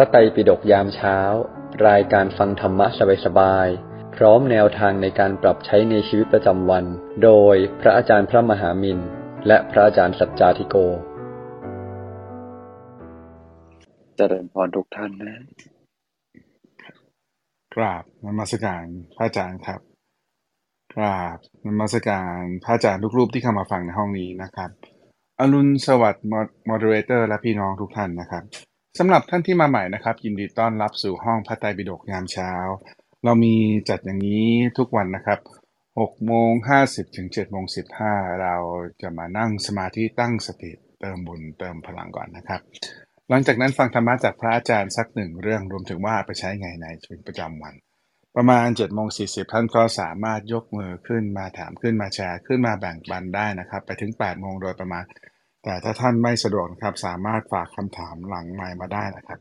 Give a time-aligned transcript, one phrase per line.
[0.00, 1.18] ระไตรปิฎกยามเช้า
[1.88, 2.86] รายการฟังธรรมะ
[3.24, 6.84] สบายๆ พร้อมแนวทางในการปรับใช้ในชีวิตประจำวัน
[7.24, 8.98] โดยพระอาจารย์พระมหามิน
[9.46, 10.76] และพระอาจารย์สัจจาธิโก
[14.16, 15.40] เจริญพรทุกท่านนะ
[17.74, 18.84] กราบนมัสการ
[19.16, 19.80] พระอาจารย์ครับ
[20.94, 24.70] กราบนมัสการพระอาจารย์ทุกรูปที่เข้ามาฟังในห้องนี้นะครับ
[25.40, 26.26] อรุณสวัสดิ์
[26.68, 28.44] มอดเรเตอร์และพี่น้องทุกท่านนะครับ
[28.96, 32.52] สำหรับท่านที่มาใหม่นะครับ ยินดีต้อนรับสู่ห้องพระไตรปิฎกยามเช้า
[33.24, 33.54] เรามี
[33.88, 35.40] จัดอย่างนี้ทุกวันนะครับ
[35.82, 36.52] 6โมง
[36.84, 37.64] 50ถึง7โมง
[38.02, 38.56] 15 เรา
[39.02, 42.60] จะมานั่งสมาธิตั้งสติเติมบุญเติมพลังก่อนนะครับ
[43.28, 47.74] หลังจากนั้นฟังธรรมะจากพระอาจารย์สักหนึ่งเรื่องรวมถึงว่าไปใช้ไงในชีวิตประจำวัน
[48.36, 55.04] ประมาณ7โมง40 ท่านก็สามารถยกมือขึ้นมาถามขึ้นมาแชร์ขึ้นมาแบ่งปันได้นะครับ ไปถึง8โมงโดยประมาณ
[55.68, 59.38] แต่ถ้าท่านไม่สะดวกนะครับ สามารถฝากคำถามหลังไมค์มาได้นะครับ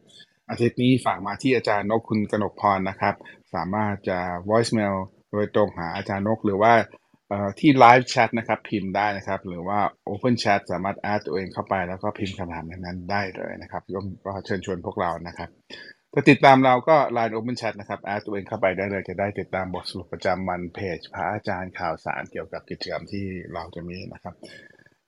[0.50, 3.16] อาทิตย์นี้ฝากมาที่อาจารย์นกคุณกนกพรนะครับ
[3.54, 4.96] สามารถจะ voicemail
[5.32, 6.74] โดยตรงหาอาจารย์นกหรือว่า
[7.60, 9.80] ที่ live chat นะครับพิมพ์ได้นะครับ หรือว่า
[10.12, 15.50] open chat สามารถ add ตัวเองเข้าไปแล้วก็พิมพ์คำถามนั้นได้เลยนะครับก็ก็เชิญชวนพวกเรานะครับ
[16.14, 24.36] ถ้าติดตามเราก็ line open chat นะครับ add ตัวเองเข้าไปได้เลยจะได้ติดตามบทสรุปประจำวันเพจพระอาจารย์ข่าวสารเกี่ยวกับกิจกรรมที่เราจะมีนะครับ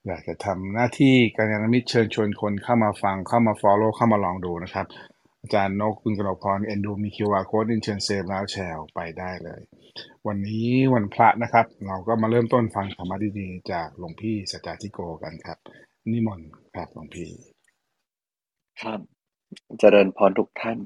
[0.10, 4.86] อยากจะทำหน้าที่การยานมิตรเชิญชวนคนเข้ามาฟังเข้ามา follow เข้ามาลองดูนะครับ
[5.42, 9.62] อาจารย์นกคุณกนกพรเอ็นดูมี QR code อินเชิญเซฟแล้วแชร์ไปได้เลย
[10.28, 15.58] วันนี้วันพระนะครับ เราก็มาเริ่มต้นฟังธรรมะดีๆ จากหลวงพี่สัจจาธิโกกันครับ
[16.12, 17.30] นิมนต์ครับหลวงพี่
[18.82, 19.00] ครับ
[19.80, 20.78] เจริญพรทุกท่าน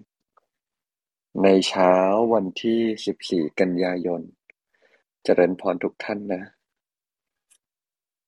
[1.44, 1.94] ในเช้า
[2.34, 4.22] วันที่ 14 กันยายน
[5.24, 6.44] เจริญพรทุกท่านนะ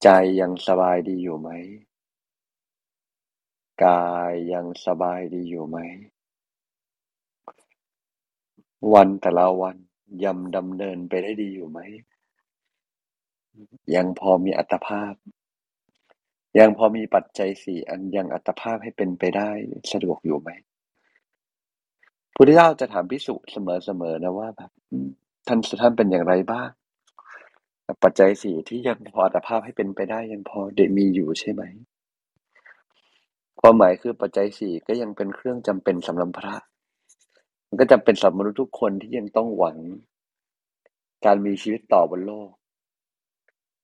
[0.03, 0.09] ใจ
[0.41, 1.49] ยังสบายดีอยู่ไหม
[3.85, 5.77] กายยังสบายดีอยู่ไหม
[8.93, 9.77] วันแต่ละวัน
[10.23, 11.79] ยำดำเนินไปได้ดีอยู่ไหม
[13.95, 15.13] ยังพอมีอัตภาพ
[16.59, 19.51] ยังพอมีปัจจัยสี่อันยังอัตภาพให้เป็นไปได้
[19.91, 20.49] สะดวกอยู่ไหม
[22.35, 23.57] พุทธเจ้าจะถามพิสุเส
[24.01, 24.71] มอๆนะว่าแบบ
[25.47, 26.69] ท่านท่านเป็นอย่างไรบ้าง
[28.03, 31.61] ปัจจัยสี่ที่ยังพออัตภาพให้เป็นไปได้ยังพอเดมีอยู่ใช่ไหม
[33.59, 36.55] ความหมายคือปัจจัยสี่ก็ยังเป็นเครื่องจำเป็นสำหรับพระ
[37.67, 39.77] มันก็จำเป็นสำหรับมนุษย์ทุกคนที่ยังต้องหวัง
[41.25, 42.51] การมีชีวิตต่อบนโลก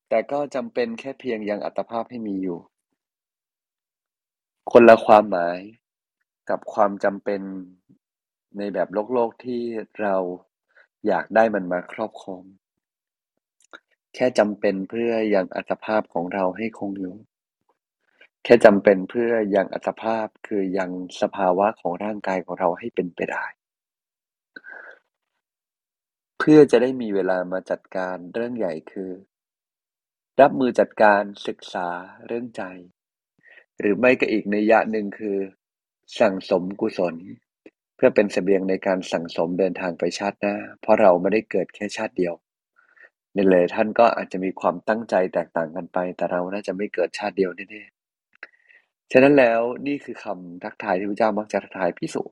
[0.10, 2.60] แต่ก็จำเป็นแค่เพียงยังอัตภาพให้มีอยู่
[4.72, 5.58] คนละความหมาย
[6.50, 7.42] กับความจำเป็น
[8.58, 9.62] ในแบบโลกโลกที่
[10.02, 10.16] เรา
[11.08, 12.44] อยากได้มันมาครอบครอง
[14.16, 17.16] แค่จำเป็นเพื่อยังอัตภาพของเราให้คงอยู่
[18.44, 20.90] แค่จำเป็นเพื่อยังอัตภาพ คือยัง
[21.22, 23.46] สภาวะของร่างกายของเราให้เป็นไปได้
[26.40, 29.12] เพื่อจะได้มีเวลามาจัดการเรื่องใหญ่คือ
[30.42, 31.90] รับมือจัดการศึกษา
[32.28, 32.64] เรื่องใจ
[33.80, 35.38] หรือไม่ก็อีกในยยะหนึ่งคือ
[36.20, 37.16] สั่งสมกุศล
[37.96, 42.34] เพื่อเป็นเสบียงในการสั่งสมเดินทางไปชาติหน้า เพราะเราไม่ได้เกิดแค่ชาติเดียว
[43.34, 52.24] ในเลยท่านก็อาจจะมีความตั้งใจแตกต่างกันไป แต่เราน่าจะไม่เกิดชาติเดียวแน่ๆฉะนั้นแล้วนี่คือคำทักทายที่พระเจ้ามักจะทักทายพิสุ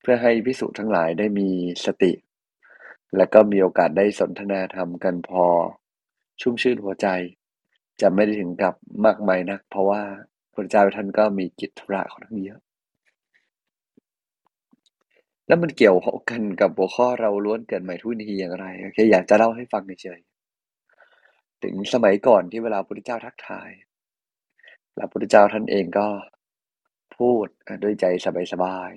[0.00, 1.48] เพื่อให้พิสุทั้งหลายได้มี
[1.84, 2.12] สติ
[3.16, 5.44] และก็มีโอกาสได้สนทนาธรรมกันพอ
[6.40, 7.08] ชุ่มชื่นหัวใจ
[8.00, 8.74] จะไม่ได้ถึงกับ
[9.06, 10.02] มากมายนัก เพราะว่า
[10.52, 12.60] พระเจ้าท่านก็มีกิจธุระค่อนข้างเยอะ
[15.46, 23.70] แล้วมันเกี่ยวข้อกันกับหัวข้อเราล้วนเกิดใหม่ทุกนทีอย่างไร โอเค อยากจะเล่าให้ฟังเฉยๆถึงสมัยก่อนที่เวลาพระพุทธเจ้าทักทาย
[24.96, 26.08] แล้วพระพุทธเจ้าท่านเองก็
[27.16, 27.46] พูด
[27.82, 28.06] ด้วยใจ
[28.52, 28.92] สบาย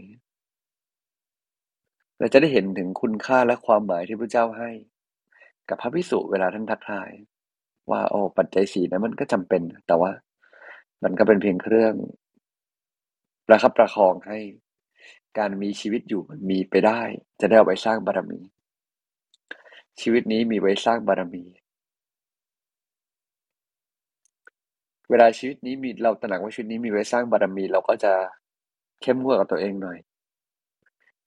[0.84, 4.70] ๆ เราจะได้เห็นถึงคุณค่าและความหมายที่พระเจ้าให้
[5.70, 7.10] กับพระภิกษุเวลาท่านทักทาย
[7.92, 10.12] ว่าโอ้ปัจจัยสี่นั้นมันก็จำเป็น แต่ว่า
[11.04, 11.94] มันก็เป็นเพียงเครื่อง
[13.48, 14.40] ประคับประคองให้
[15.38, 17.02] การมีชีวิตอยู่มันมีไปได้
[17.40, 18.40] จะได้เอาไว้สร้างบารมี
[20.02, 21.44] ชีวิตนี้มีไว้สร้างบารมี
[25.10, 28.14] เวลาชีวิตนี้มีเราตระหนักว่าชีวิตนี้มีไว้สร้างบารมี เราก็จะ
[29.02, 29.98] เข้มงวดกับตัวเองหน่อย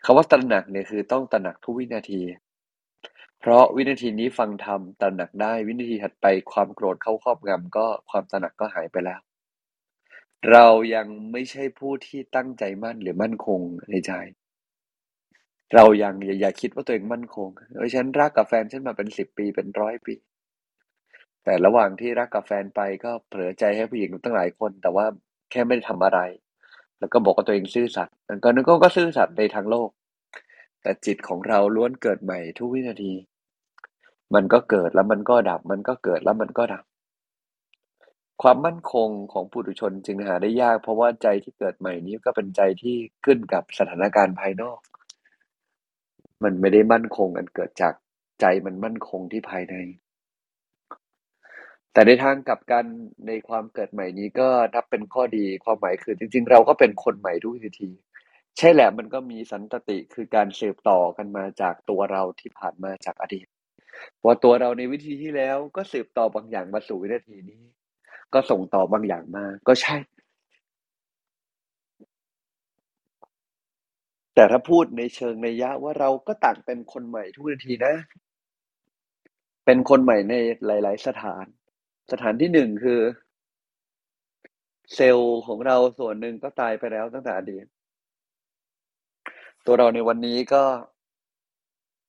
[0.05, 2.21] คำว่าตระหนักเนี่ยคือต้องตระหนักทุกวินาที
[3.39, 9.21] เพราะวินาทีนี้ฟังธรรมตระหนักได้วินาทีถัดไปความโกรธเข้าครอบงำก็ความตระหนักก็หายไปแล้ว
[10.53, 13.61] เรายังไม่ใช่ผู้ที่ตั้งใจมั่นหรือมั่นคง
[13.91, 14.13] ในใจ
[15.75, 20.15] เรายังอย่าอย่าคิดว่าตัวเองมั่นคงเออฉันรักกับแฟนฉันมาเป็นสิบปีเป็นร้อยปี
[21.45, 25.07] แต่ระหว่างที่รักกับแฟนไปก็เผลอใจให้ผู้หญิงตั้งหลายคน แต่ว่า
[25.51, 26.21] แค่ไม่ได้ทำอะไร
[26.99, 28.15] แล้วก็บอกว่าตัวเองซื่อสัตย์
[28.45, 29.91] ก็นึกก็ซื่อสัตย์ในทางโลก
[30.83, 33.13] แต่จิตของเราล้วนเกิดใหม่ทุกวินาที
[34.35, 36.85] มันก็เกิดแล้วมันก็ดับ มันก็เกิดแล้วมันก็ดับ
[38.43, 44.79] ความมั่นคงของปุถุชนจึงหาได้ยาก เพราะว่าใจที่เกิดใหม่นี้ก็เป็นใจที่ขึ้นกับสถานการณ์ภายนอก
[46.45, 47.95] มันไม่ได้มั่นคงอันเกิดจาก
[48.41, 49.75] ใจมันมั่นคงที่ภายใน
[51.93, 52.85] แต่ในทางกลับกัน
[53.27, 57.91] ในความเกิดใหม่นี้ก็นับเป็นข้อดีความหมายคือ จริง ๆ เราก็เป็นคนใหม่ทุกทีที
[58.59, 63.47] ใช่แหละมันก็มีสันตติคือการสืบต่อกันมาจากตัวเราที่ผ่านมาจากอดีต
[64.25, 67.63] ว่าตัวเราในวิธีที่แล้วก็สืบต่อบางอย่างมาสู่วินาทีนี้
[68.35, 69.97] ก็ส่งต่อบางอย่างมา ก็ใช่
[74.35, 77.95] แต่ถ้าพูดในเชิงในยะว่าเราก็ต่างเป็นคนใหม่ทุกนาทีนะ
[79.65, 80.35] เป็นคนใหม่ใน
[80.67, 81.45] หลาย ๆ สถาน
[82.13, 83.01] สถานที่หนึ่งคือ
[84.95, 87.65] เซลล์ของเราส่วนหนึ่งก็ตายไปแล้วตั้งแต่อดีต
[89.67, 90.63] ตัวเราในวันนี้ก็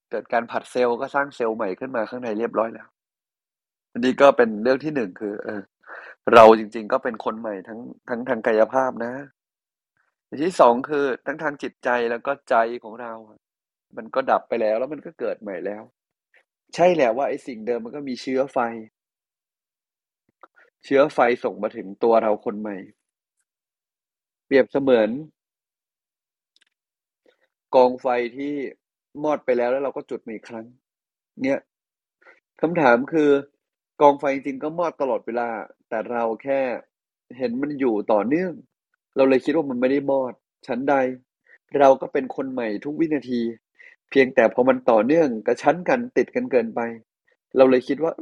[0.10, 2.88] เกิดการผัดเซลล์ก็สร้างเซลล์ใหม่ขึ้นมาข้างในเรียบร้อยแล้ว
[3.92, 5.62] อันนี้ก็เป็นเรื่องที่หนึ่งคือ เออ
[6.34, 7.80] เราจริง ๆ ก็เป็นคนใหม่ทั้ง
[8.10, 9.14] ทั้งทางกายภาพนะ
[10.28, 13.14] อันที่สองคือทั้งทางจิตใจแล้วก็ใจของเรา
[13.98, 15.84] มันก็ดับไปแล้วแล้วมันก็เกิดใหม่แล้ว
[16.76, 18.58] ใช่แหละว่าไอ้สิ่งเดิมมันก็มีเชื้อไฟ
[20.86, 22.78] เชื้อไฟส่งมาถึงตัวเราคนใหม่
[24.46, 25.10] เปรียบเสมือน
[27.76, 28.08] กองไฟ
[28.38, 28.54] ที่
[29.24, 30.66] มอดไปแล้วแล้วเราก็จุดมาอีกครั้ง
[31.44, 31.60] เนี่ย
[32.62, 33.30] คำถามคือ
[34.02, 35.50] กองไฟจริงก็มอดตลอดเวลา
[35.90, 36.62] แต่เราแค่
[37.38, 38.54] เห็นมันอยู่ต่อเนื่อง
[39.16, 40.34] เราเลยคิดว่ามันไม่ได้มอด
[40.68, 40.96] ชั้นใด
[41.80, 43.42] เราก็เป็นคนใหม่ทุกวินาที
[44.10, 46.82] เพียงแต่พอมันต่อเนื่องกระชั้นกันติดกันเกินไป
[47.58, 48.14] เราเลยคิดว่า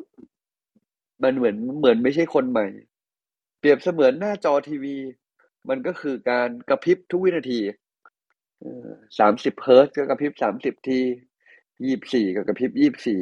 [1.24, 2.68] มันเหมือนเหมือนไม่ใช่คนใหม่
[3.60, 4.98] เปรียบเสมือนหน้าจอทีวี
[5.70, 7.60] มันก็คือการกระพริบทุกวินาที
[9.20, 11.00] สามสิบเฮิร์ตก็กระพริบสามสิบที
[11.86, 13.22] ยี่บสี่ก็กระพริบยี่บสี่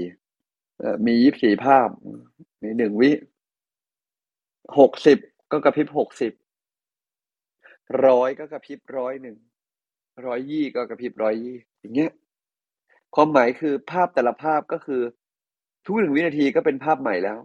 [1.06, 1.90] มียี่บสี่ภาพ
[2.62, 3.12] มีหนึ่งวิ
[4.78, 5.18] หกสิบ
[5.52, 6.34] ก็กระพริบหกสิบ
[8.06, 9.38] ร้อยก็กระพริบร้อยหนึ่ง
[10.26, 12.12] ร้อยยี่ก็กระพริบร้อยยี่อย่างเงี้ย
[13.16, 15.02] ความหมายคือภาพแต่ละภาพก็คือ
[15.86, 17.40] ทุกหนึ่งวินาทีก็เป็นภาพใหม่แล้ว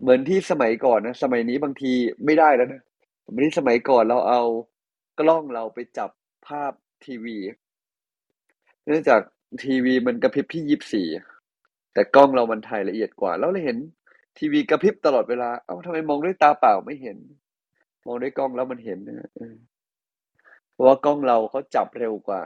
[0.00, 1.92] เหมือนที่สมัยก่อนนะสมัยนี้บางที
[2.24, 2.82] ไม่ได้แล้วนะ
[3.26, 4.42] สมัยนี้สมัยก่อนเราเอา
[5.20, 6.10] กล้องเราไปจับ
[6.48, 6.72] ภาพ
[7.04, 7.38] ทีวี
[8.86, 9.20] เนื่องจาก
[9.64, 11.06] ทีวีมันกระพริบที่ยี่สิบสี่
[11.92, 13.78] แต่กล้องเรามันถ่ายละเอียดกว่า แล้วเราเห็น
[14.38, 17.18] ทีวีกระพริบตลอดเวลา เอ้าทำไมมองด้วยตาเปล่าไม่เห็น
[18.06, 19.30] มองด้วยกล้องแล้วมันเห็นนะ
[20.72, 22.42] เพราะว่ากล้องเราเขาจับเร็วกว่า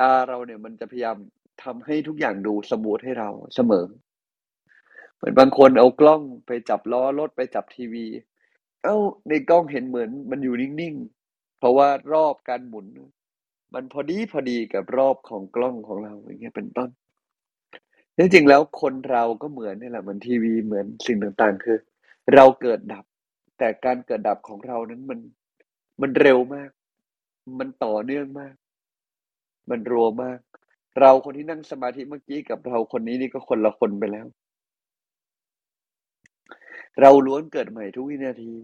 [0.00, 1.16] ตาเราเนี่ยมันจะพยายาม
[1.64, 3.86] ทำให้ทุกอย่างดูสมูทให้เราเสมอ
[5.16, 8.06] เหมือนบางคนเอากล้องไปจับล้อรถไปจับทีวี
[8.84, 8.96] เอ้า
[9.28, 12.86] ในกล้องเห็นเหมือนมันอยู่นิ่งๆ เพราะว่ารอบการหมุน
[13.74, 16.90] มันพอดีพอดีกับรอบของกล้องของเราอย่างเงี้ยเป็นต้น
[18.18, 21.78] จริงๆแล้วคนเราก็เหมือนนี่แหละเหมือนทีวีเหมือนสิ่งต่างๆ คือ
[22.34, 23.04] เราเกิดดับ
[23.58, 25.18] แต่การเกิดดับของเรานั้นมัน
[26.02, 26.70] มันเร็วมาก
[27.58, 28.54] มันต่อเนื่องมาก
[29.70, 30.38] มันรัวมาก
[31.00, 34.26] เราคนที่นั่งสมาธิเมื่อกี้กับเราคนนี้นี่ก็คนละคนไปแล้ว
[37.00, 38.54] เราล้วนเกิดใหม่ทุกวินาที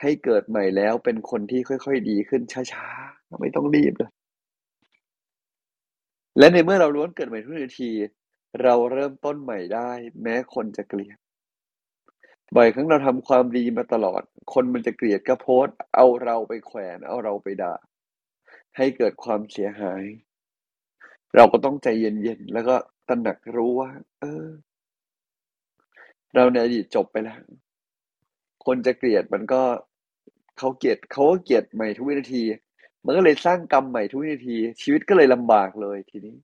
[0.00, 2.42] ให้เกิดใหม่แล้วเป็นคนที่ค่อยๆดีขึ้น
[2.72, 4.10] ช้าๆไม่ต้องรีบเลย
[6.38, 7.90] และในเมื่อเราล้วนเกิดใหม่ทุกนาที
[8.62, 9.90] เราเริ่มต้นใหม่ได้
[10.22, 11.18] แม้คนจะเกลียด
[12.56, 17.74] บ่อยครั้งเราทำความดีมาตลอด คนมันจะเกลียดก็โพสเอาเราไปแขวน เอาเราไปด่า
[18.76, 20.02] ให้เกิดความเสียหาย
[21.36, 22.76] เราก็ต้องใจเย็นๆ แล้วก็
[23.08, 24.46] ตระหนักรู้ว่า เออ
[26.34, 27.40] เราในอดีตจบไปแล้ว
[28.66, 29.62] คนจะเกลียดมันก็
[30.58, 32.42] เขาเกลียดเขาก็เกลียดใหม่ทุกวินาที
[33.04, 36.36] มันก็เลยสร้างกรรมใหม่ทุกวินาที ชีวิตก็เลยลำบากเลยทีนี้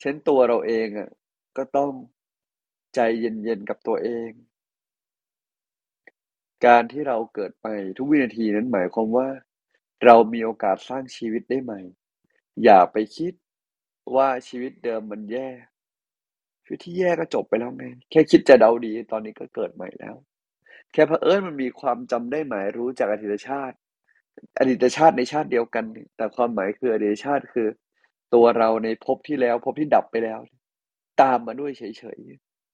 [0.00, 1.08] เช่นตัวเราเองอะ
[1.56, 1.92] ก็ต้อง
[2.94, 4.30] ใจเย็นๆกับตัวเอง
[6.66, 7.66] การที่เราเกิดไป
[7.98, 9.28] ทุกวินาทีนั้นหมายความว่า
[10.04, 11.80] เรามีโอกาสสร้างชีวิตได้ใหม่
[12.64, 13.32] อย่าไปคิด
[14.16, 15.48] ว่าชีวิตเดิมมันแย่
[16.62, 20.14] ชีวิตที่แย่ก็จบไปแล้วไง แค่คิดจะเดาดีตอนนี้ก็เกิดใหม่แล้ว
[20.92, 23.76] แค่เผอิญมันมีความจำได้หมายรู้จากอดีตชาติ
[24.58, 25.84] อดีตชาติในชาติเดียวกัน
[26.16, 27.68] แต่ความหมายคืออดีตชาติคือ
[28.34, 30.40] ตัวเราในภพที่แล้วภพที่ดับไปแล้ว
[31.20, 32.20] ตามมาด้วยเฉย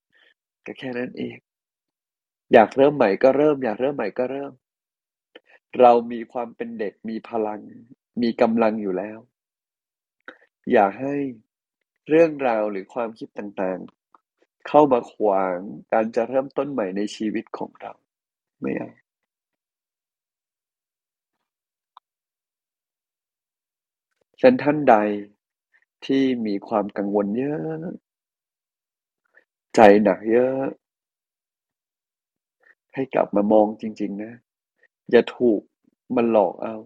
[0.07, 1.37] ๆก็แค่นั้นเอง
[2.53, 4.53] อยากเริ่มใหม่ก็เริ่ม อยากเริ่มใหม่ก็เริ่ม
[5.81, 7.61] เรามีความเป็นเด็กมีพลัง
[8.23, 9.19] มีกำลังอยู่แล้ว
[10.73, 11.15] อย่าให้
[12.09, 15.59] เรื่องราวหรือความคิดต่างๆ เข้ามาขวาง
[15.93, 17.93] การจะเริ่มต้นใหม่ในชีวิตของเรา
[18.61, 18.91] ไม่เอา
[24.41, 24.95] ฉันท่านใด
[26.05, 27.81] ที่มีความกังวลเยอะ
[29.75, 30.61] ใจหนักเยอะ
[32.95, 34.33] ให้กลับมามองจริง ๆ นะ
[35.11, 35.61] อย่าถูก
[36.17, 36.77] มันหลอกเอา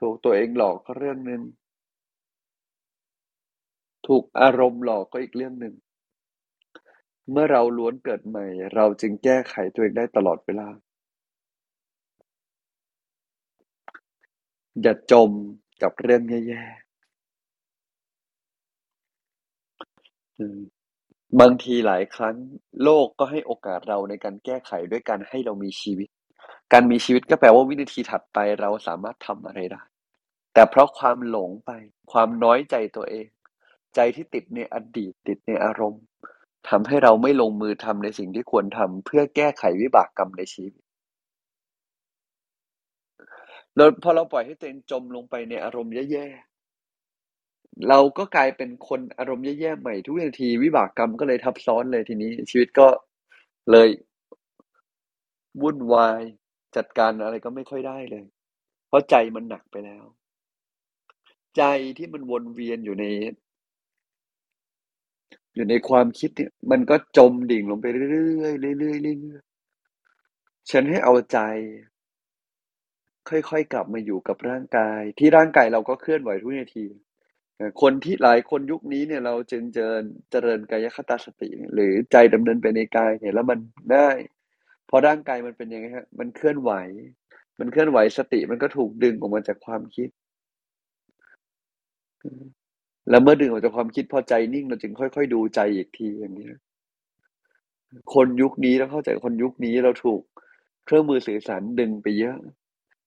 [0.00, 1.42] ถูกตัวเองหลอกก็เรื่องหนึ่ง
[4.06, 5.74] ถูกอารมณ์หลอกก็อีกเรื่องหนึ่ง
[7.30, 10.68] เมื่อเราล้วนเกิดใหม่ เราจึงแก้ไขตัวเองได้ตลอดเวลา
[14.82, 15.30] อย่าจม
[15.82, 20.79] กับเรื่องแย่ๆ
[21.38, 22.36] บางทีหลายครั้ง
[22.82, 26.08] โลกก็ให้โอกาสเราในการแก้ไขด้วยการให้เรามีชีวิต
[26.72, 29.82] การมีชีวิตก็แปลว่าวินาทีถัดไปเราสามารถทำอะไรได้
[30.54, 31.70] แต่เพราะความหลงไป
[32.12, 33.26] ความน้อยใจตัวเอง
[33.94, 36.02] ใจที่ติดในอดีตติดในอารมณ์
[36.68, 40.72] ทำให้เราไม่ลงมือทำในสิ่งที่ควรทำเพื่อแก้ไขวิบากกรรมในชีวิต
[43.76, 46.49] แล้วพอเราปล่อยให้ตัวเองจมลงไปในอารมณ์แย่ๆ
[47.88, 52.88] เราก็กลายเป็นคนอารมณ์แย่ๆใหม่ทุกนาที วิบากกรรมก็เลยทับซ้อนเลยทีนี้ ชีวิตก็
[53.70, 53.88] เลย
[55.62, 56.20] วุ่นวาย
[56.76, 58.24] จัดการอะไรก็ไม่ค่อยได้เลย
[58.88, 60.04] เพราะใจมันหนักไปแล้ว
[61.56, 61.62] ใจ
[61.98, 63.04] ที่มันวนเวียนอยู่ใน
[65.54, 71.38] อยู่ในความคิดเนี่ยมันก็จมดิ่งลงไปเรื่อยๆเรื่อยๆเรื่อยๆฉันให้เอาใจ
[73.28, 76.86] ค่อยๆกลับมาอยู่กับร่างกาย ที่ร่างกายเราก็เคลื่อนไหวทุกนาที
[77.82, 83.58] คนที่หลายคนยุคนี้เนี่ยเราจึงเจริญเจริญกายคตาสติ หรือใจดำเนินไปในกายเนี่ยแล้วมัน
[83.94, 84.18] ง่าย
[84.86, 86.72] เพราะร่างกายมันเป็นยังไงครับมันเคลื่อนไหว
[87.58, 90.08] มันเคลื่อนไหวสติมันก็ถูกดึงออกมาจากความคิด
[93.10, 96.48] แล้วเมื่อดึงออกจากความคิดพอใจนิ่งเราจึงค่อยๆดูใจอีกทีอย่างเงี้
[98.14, 100.22] คนยุคนี้ต้องเข้าใจคนยุคนี้เราถูก
[100.84, 102.36] เครื่องมือสื่อสารดึงไปเยอะ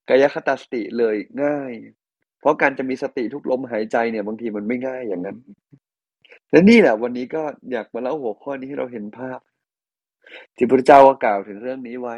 [0.09, 1.71] กายคตาสติเลยง่าย
[2.43, 5.37] เพราะการจะมีสติทุกลมหายใจเนี่ย บางทีมันไม่ง่ายอย่างนั้น
[6.51, 9.39] และนี่แหละ วันนี้ก็อยากมาเล่าหัวข้อนี้ให้เราเห็นภาพ
[10.55, 12.17] ที่พระเจ้าก็กล่าวถึงเรื่องนี้ไว้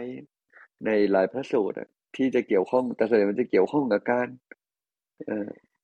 [0.85, 1.77] ในหลายพระสูตร
[2.15, 4.27] ที่จะเกี่ยวข้องแต่ส่วนใหญ่มันจะเกี่ยวข้องกับการ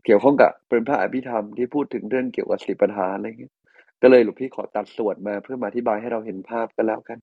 [0.06, 3.54] เกี่ยวข้องกับเป็นพระอภิธรรมที่พูดถึงเรื่องเกี่ยวกับสิปัฏฐานอะไรเงี้ย
[4.02, 7.20] ก็เลยหลวงพี่ขอตัดส่วนมาเพื่อมาอธิบายให้เราเห็นภาพก็แล้วกัน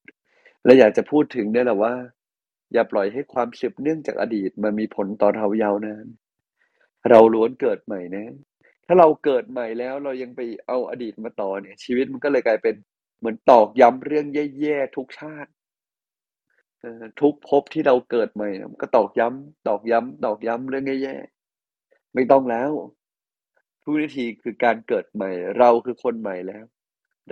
[0.65, 1.95] และอยากจะพูดถึงเนี่ยแหละว่า
[2.73, 6.07] อย่าปล่อยให้ความสืบเนื่องจากอดีตมันมีผลต่อเรายาวนาน
[7.11, 8.27] เราล้วนเกิดใหม่นะ
[8.87, 12.75] ถ้าเราเกิดใหม่แล้วเรายังไปเอาอดีตมาต่อเนี่ย ชีวิตมันก็เลยกลายเป็น
[13.19, 14.27] เหมือนตอกย้ำเรื่อง
[14.61, 15.51] แย่ๆทุกชาติ
[17.21, 22.71] ทุกภพที่เราเกิดใหม่มันก็ตอกย้ำตอกย้ำตอกย้ำเรื่องแย่ๆไม่ต้องแล้ว
[23.83, 26.65] ทุกวินาทีคือการเกิดใหม่ เราคือคนใหม่แล้ว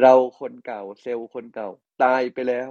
[0.00, 1.68] เราคนเก่าเซลล์คนเก่า
[2.02, 2.70] ตายไปแล้ว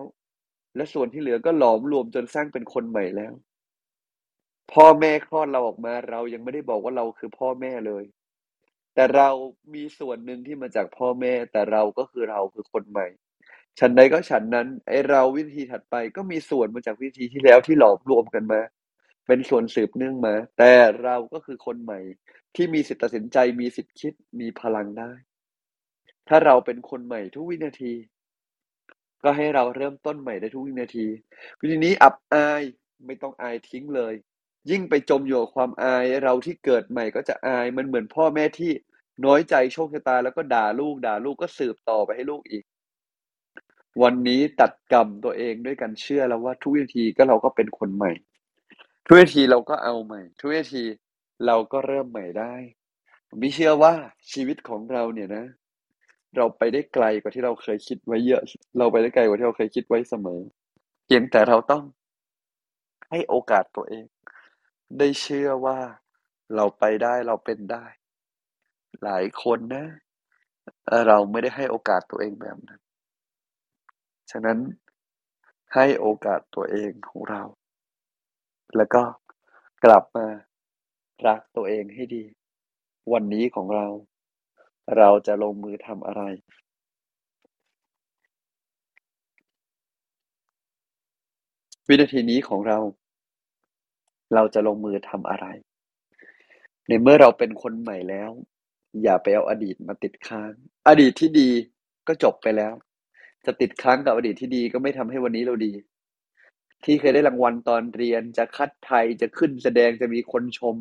[0.75, 3.34] และส่วนที่เหลือก็หลอมรวมจนสร้างเป็นคนใหม่แล้ว
[4.74, 8.03] พ่อแม่คลอดเราออกมา เรายังไม่ได้บอกว่าเราคือพ่อแม่เลย
[8.93, 9.29] แต่เรา
[9.74, 13.07] มีส่วนหนึ่งที่มาจากพ่อแม่ แต่เราก็คือเราคือคนใหม่
[13.79, 18.62] ฉันใดก็ฉันนั้นไอเราวิธีถัดไปก็มีส่วนมาจากวิธีที่แล้วที่หลอมรวมกันมา
[19.27, 22.00] เป็นส่วนสืบเนื่องมา แต่เราก็คือคนใหม่
[22.55, 25.12] ที่มีสิทธิ์ตัดสินใจมีสิทธิ์คิดมีพลังได้
[26.27, 27.93] ถ้าเราเป็นคนใหม่ทุกวินาที
[29.24, 31.07] ก็ให้เราเริ่มต้นใหม่ได้ทุกวินาที
[31.60, 32.63] วิธีนี้อับอาย
[33.05, 34.13] ไม่ต้องอายทิ้งเลย
[34.72, 38.72] ยิ่งไปจมอยู่กับความอายเราที่เกิดใหม่ก็จะอายมันเหมือนพ่อแม่ที่
[39.25, 42.63] น้อยใจโชคชะตาแล้วก็ด่าลูกด่าลูกก็สืบต่อไปให้ลูกอีก
[44.03, 48.12] วันนี้ตัดกรรมตัวเองด้วยการเชื่อแล้วว่าทุกวินทีก็เราก็เป็นคนใหม่
[49.05, 50.84] ทุกวินทีเราก็เอาใหม่ ทุกวินที
[51.45, 52.53] เราก็เริ่มใหม่ได้
[53.29, 53.93] ผมเชื่อว่า
[54.31, 55.45] ชีวิตของเราเนี่ยนะ
[56.36, 58.41] เราไปได้ไกลกว่าที่เราเคยคิดไว้เยอะ
[58.77, 60.41] เราไปได้ไกลกว่าที่เราเคยคิดไว้เสมอ
[61.05, 61.84] เพียงแต่เราต้อง
[63.10, 64.05] ให้โอกาสตัวเอง
[64.98, 65.80] ได้เชื่อว่า
[66.56, 67.86] เราไปได้เราเป็นได้
[69.04, 69.86] หลายคนนะ
[71.08, 72.82] เราไม่ได้ให้โอกาสตัวเองแบบนั้น
[74.32, 74.60] ฉะนั้น
[75.74, 77.44] ให้โอกาสตัวเองของเรา
[78.75, 79.04] แล้วก็
[79.84, 80.27] กลับมา
[81.27, 82.24] รักตัวเองให้ดี
[83.13, 83.88] วันนี้ของเรา
[84.98, 86.22] เราจะลงมือทำอะไร?
[91.88, 92.80] วินาทีนี้ของเรา
[94.36, 95.46] เราจะลงมือทำอะไร?
[96.88, 98.32] ในเมื่อเราเป็นคนใหม่แล้ว
[99.04, 100.51] อย่าไปเอาอดีตมาติดค้าง
[100.88, 101.50] อดีตที่ดี
[102.08, 102.74] ก็จบไปแล้ว
[103.46, 105.74] จะติดค้างกับอดีตที่ดีก็ไม่ทำให้วันนี้เราดี
[106.84, 110.75] ที่เคยได้รางวัลตอนเรียนจะคัดไทยจะขึ้นแสดงจะมีคนชม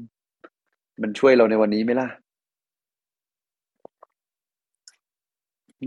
[1.02, 2.08] มันช่วยเราในวันนี้ไหมล่ะ?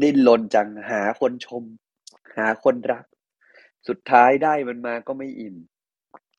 [0.01, 1.63] ดิ้นรนจังหาคนชม
[2.37, 3.05] หาคนรัก
[3.87, 5.55] สุดท้ายได้มันมาก็ไม่อิ่ม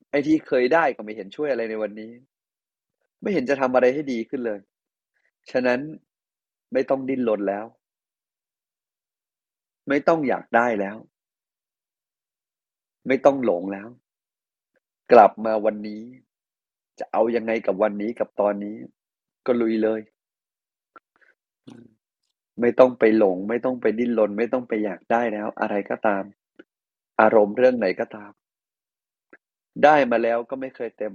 [0.09, 2.11] ไอ้ที่เคยได้ก็ไม่เห็นช่วยอะไรในวันนี้
[3.21, 4.59] ไม่เห็นจะทำอะไรให้ดีขึ้นเลย
[5.51, 5.79] ฉะนั้น
[6.73, 7.65] ไม่ต้องดิ้นรนแล้ว
[9.89, 10.97] ไม่ต้องอยากได้แล้ว
[13.07, 13.87] ไม่ต้องหลงแล้ว
[15.11, 16.01] กลับมาวันนี้
[16.99, 18.75] จะเอายังไงกับวันนี้กับตอนนี้
[19.45, 20.01] ก็ลุยเลย
[22.61, 26.23] ไม่ต้องไปหลง ไม่ต้องไปดิ้นรนไม่ต้องไปอยากได้แล้ว อะไรก็ตาม
[27.21, 28.31] อารมณ์เรื่องไหนก็ตาม
[29.83, 31.13] ได้มาแล้วก็ไม่เคยเต็ม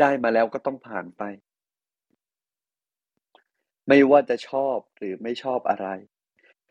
[0.00, 1.22] ได้มาแล้วก็ต้องผ่านไป
[3.88, 5.86] ไม่ว่าจะชอบหรือไม่ชอบอะไร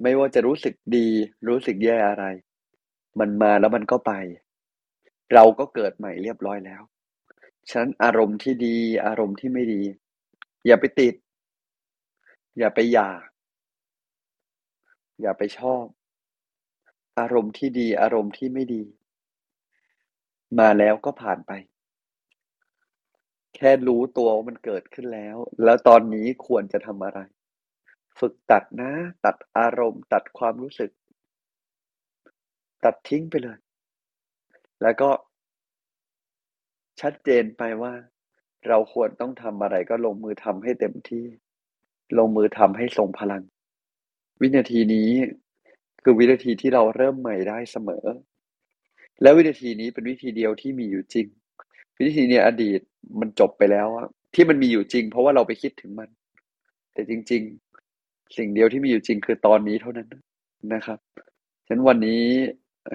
[0.01, 1.07] ไม่ว่าจะรู้สึกดี
[1.47, 2.25] รู้สึกแย่อะไร
[3.19, 4.11] มันมาแล้วมันก็ไป
[5.33, 6.81] เราก็เกิดใหม่เรียบร้อยแล้ว
[7.69, 9.81] ฉะนั้นอารมณ์ที่ดี อารมณ์ที่ไม่ดี
[10.65, 11.15] อย่าไปติด
[12.57, 13.23] อย่าไปอยาก
[15.21, 15.85] อย่าไปชอบ
[17.19, 18.83] อารมณ์ที่ดี อารมณ์ที่ไม่ดี
[20.59, 21.51] มาแล้วก็ผ่านไป
[23.55, 27.19] แค่รู้ตัวว่ามันเกิดขึ้นแล้ว แล้วตอนนี้ควรจะทำอะไร
[28.19, 28.91] ฝึกตัดนะ
[29.25, 30.91] ตัดอารมณ์ ตัดความรู้สึก
[32.83, 33.57] ตัดทิ้งไปเลย
[34.81, 35.09] แล้วก็
[37.01, 37.93] ชัดเจนไปว่า
[38.67, 41.25] เราควรต้องทำอะไรก็ลงมือทำให้เต็มที่
[42.17, 43.43] ลงมือทำให้ทรงพลัง
[44.41, 45.09] วินาทีนี้
[46.03, 48.05] คือวินาทีที่เราเริ่มใหม่ได้เสมอ
[49.23, 51.27] และวินาทีนี้เป็นวิธีเดียวที่มีอยู่จริง
[51.95, 52.81] วินาทีนี้อดีต
[53.19, 53.87] มันจบไปแล้ว
[54.35, 56.09] ที่มันมีอยู่จริง เพราะว่าเราไปคิดถึงมัน
[56.93, 57.41] แต่จริง
[57.89, 60.07] ๆ สิ่งเดียวที่มีอยู่จริงคือตอนนี้เท่านั้น
[60.73, 60.99] นะครับ
[61.67, 62.23] ฉะนั้นวันนี้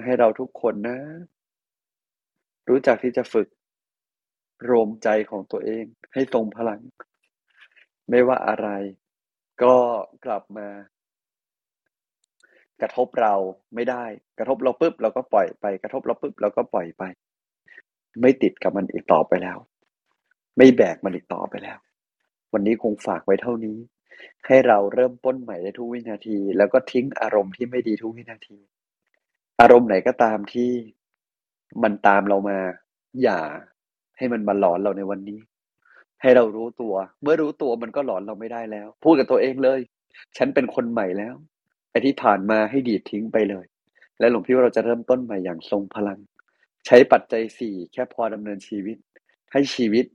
[0.03, 0.97] ให้เราทุกคนนะ
[2.69, 3.47] รู้จักที่จะฝึก
[4.69, 6.81] รวมใจของตัวเอง ให้ทรงพลัง
[8.09, 8.69] ไม่ว่าอะไร
[9.63, 9.75] ก็
[10.25, 10.67] กลับมา
[12.81, 13.33] กระทบเรา
[13.75, 14.03] ไม่ได้
[14.39, 17.03] กระทบเราปุ๊บเราก็ปล่อยไป กระทบเราปุ๊บเราก็ปล่อยไป
[18.21, 19.57] ไม่ติดกับมันอีกต่อไปแล้ว
[20.57, 21.77] ไม่แบกมันอีกต่อไปแล้ว
[22.53, 23.77] วันนี้คงฝากไว้เท่านี้
[24.47, 28.57] ให้เราเริ่มต้นใหม่ได้ทุกวินาที แล้วก็ทิ้งอารมณ์ที่ไม่ดีทุกวินาที
[29.61, 30.71] อารมณ์ไหนก็ตามที่
[31.83, 32.57] มันตามเรามา
[33.23, 33.39] อย่า
[34.17, 35.39] ให้มันมาหลอนเราในวันนี้
[36.21, 39.79] ให้เรารู้ตัว เมื่อรู้ตัวมันก็หลอนเราไม่ได้แล้ว พูดกับตัวเองเลย
[40.37, 41.35] ฉันเป็นคนใหม่แล้ว
[41.89, 43.65] ไอ้ที่ผ่านมาให้ดีดทิ้งไปเลย
[44.19, 46.19] และหลวงพี่ว่าเราจะเริ่มต้นใหม่อย่างทรงพลัง
[46.85, 48.97] ใช้ปัจจัยสี่แค่พอดำเนินชีวิต
[49.51, 50.05] ให้ชีวิต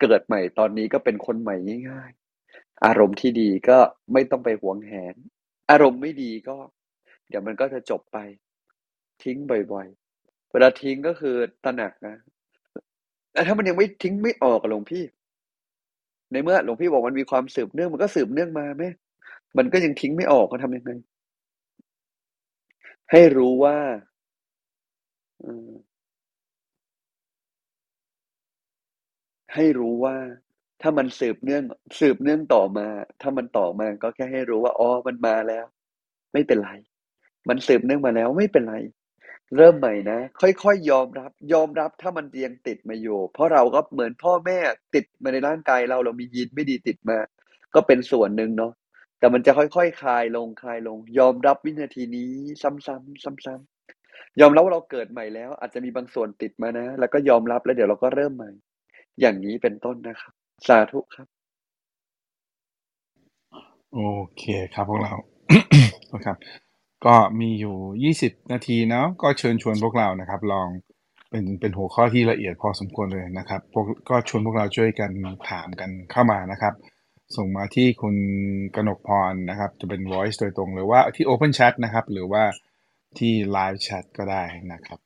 [0.00, 1.56] เกิดใหม่ตอนนี้ก็เป็นคนใหม่
[1.90, 3.78] ง่ายๆ อารมณ์ที่ดีก็
[4.12, 5.14] ไม่ต้องไปหวงแหน
[5.70, 6.56] อารมณ์ไม่ดีก็
[7.28, 8.18] เดี๋ยวมันก็จะจบไป
[9.22, 9.38] ทิ้ง
[9.72, 12.16] บ่อยๆ เวลาทิ้งก็คือตระหนักนะ
[13.32, 15.04] แต่ถ้ามันยังไม่ทิ้งไม่ออกหลวงพี่
[16.32, 18.84] ในเมื่อหลวงพี่บอกมันมีความสืบเนื่องมันก็สืบเนื่องมาไหม
[19.58, 20.90] มันก็ยังทิ้งไม่ออกก็ทำยังไง
[23.10, 23.76] ให้รู้ว่า
[29.54, 30.16] ให้รู้ว่า
[30.82, 31.64] ถ้ามันสืบเนื่อง
[32.00, 32.88] สืบเนื่องต่อมา
[33.20, 35.64] ถ้ามันต่อมาก็แค่ให้รู้ว่าอ๋อมันมาแล้ว
[36.32, 36.70] ไม่เป็นไร
[37.48, 38.76] มันสืบเนื่องมาแล้วไม่เป็นไร
[39.56, 44.58] เริ่มใหม่นะค่อยๆยอมรับ ยอมรับถ้ามันยังติดมาอยู่ เพราะเราก็เหมือนพ่อแม่
[44.94, 47.18] ติดมาในร่างกายเราเรามียีนไม่ดีติดมา
[47.74, 48.72] ก็เป็นส่วนหนึ่งเนาะ
[49.20, 58.50] แต่มันจะค่อยๆ คลายลงคลายลง ยอมรับวินาทีนี้ซ้ำๆซ้ำๆยอมรับว่าเราเกิดใหม่แล้ว อาจจะมีบางส่วนติดมานะ แล้วก็ยอมรับแล้วเดี๋ยวเราก็เริ่มใหม่
[59.20, 60.32] อย่างนี้เป็นต้นนะครับ
[60.66, 61.28] สาธุครับ
[63.94, 64.00] โอ
[64.38, 65.14] เคครับพวกเรา
[66.26, 66.36] ครับ
[67.06, 70.68] ก็มีอยู่ยี่สิบนาทีเนาะก็เชิญชวนพวกเรานะครับ ลอง
[71.30, 75.10] เป็นเป็นหัวข้อที่ละเอียดพอสมควรเลยนะครับพวกก็ชวนพวกเราช่วยกัน
[75.50, 76.74] ถามกันเข้ามานะครับ
[77.36, 78.16] ส่งมาที่คุณ
[78.74, 82.42] กนกพรนะครับ จะเป็น voice โดยตรงหรือว่าที่ open chat นะครับ หรือว่า
[83.18, 84.98] ที่ live chat ก็ได้นะครับ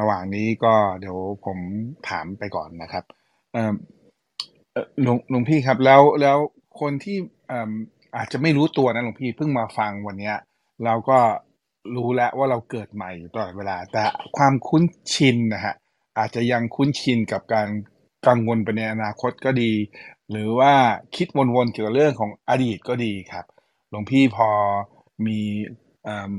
[0.00, 1.58] ระหว่างนี้ก็เดี๋ยวผม
[2.08, 3.04] ถามไปก่อนนะครับ
[5.02, 6.38] หลวงหลวงพี่ครับแล้วแล้ว
[6.80, 7.16] คนที่
[8.16, 10.32] อาจจะไม่รู้ตัวนะหลวงพี่เพิ่งมาฟังวันนี้
[10.84, 11.18] เราก็
[11.96, 14.02] รู้แล้วว่าเราเกิดใหม่อยู่ตลอดเวลา แต่
[14.36, 15.74] ความคุ้นชินนะฮะ
[16.18, 17.68] อาจจะยังคุ้นชินกับการ
[18.26, 19.70] กังวลไปในอนาคตก็ดี
[20.32, 20.74] หรือว่า
[21.16, 23.46] คิดวนๆเกี่ยวกับเรื่องของอดีตก็ดีครับ
[23.90, 24.48] หลวงพี่พอ
[25.26, 25.40] มี
[26.04, 26.34] เอ่อ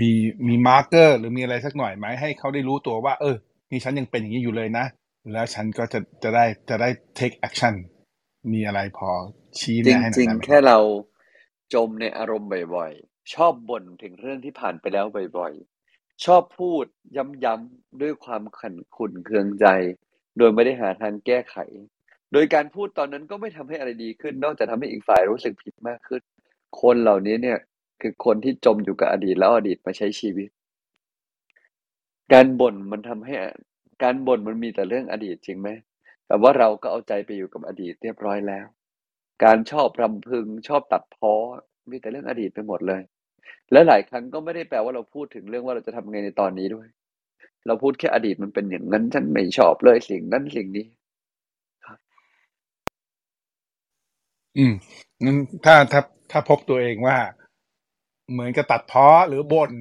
[0.00, 0.10] มี
[0.48, 3.36] มี marker หรือมีอะไรสักหน่อยไหมให้เขาได้รู้ตัวว่า เออ
[3.70, 4.86] นี่ฉันยังเป็นอย่างนี้อยู่เลยนะ
[5.32, 6.88] แล้วฉันก็จะจะได้จะได้
[7.18, 7.74] take action
[8.52, 9.10] มีอะไรพอ
[9.60, 10.78] ชี้จแนะให้หน่ริอยงได้ไหมๆคแค่รับเรา
[11.74, 15.06] จมในอารมณ์บ่อยๆ ชอบบ่นถึงเรื่องที่ผ่านไปแล้ว
[15.38, 16.84] บ่อยๆ ชอบพูด
[17.16, 19.66] ย้ำๆด้วยความขันขุ่นเคืองใจ
[20.38, 21.56] โดยไม่ได้หาทางแก้ไข
[22.32, 26.22] โดยการพูดตอนนั้นก็ไม่ทำให้อะไรดีขึ้น นอกจากทำให้อีกฝ่ายรู้สึกผิดมากขึ้น
[26.82, 27.58] คนเหล่านี้เนี่ย
[28.02, 30.48] คือคนที่จมอยู่กับอดีตแล้วอดีตมาใช้ชีวิต
[32.32, 33.34] การบ่นมันทำให้
[34.02, 35.68] การบ่นมันมีแต่เรื่องอดีตจริงไหม
[36.26, 38.66] แต่ว่าเราก็เอาใจไปอยู่กับอดีตเรียบร้อยแล้ว
[39.44, 41.34] การชอบรำพึงชอบตัดพ้อ
[41.90, 43.02] มีแต่เรื่องอดีตไปหมดเลย
[43.72, 46.88] และหลายครั้งก็ไม่ได้แปลว่าเราพูดถึงเรื่องว่าเราจะทำไงในตอนนี้ด้วย
[47.66, 50.86] เราพูดแค่อดีตมันเป็นอย่างนั้นฉันไม่ชอบเลยสิ่งนั้นสิ่งนี้
[54.58, 54.72] อืม
[55.24, 57.18] งั้นถ้าถ้าถ้าพบตัวเองว่า
[58.32, 59.72] เหมือนกับตัดพ้อหรือบ่น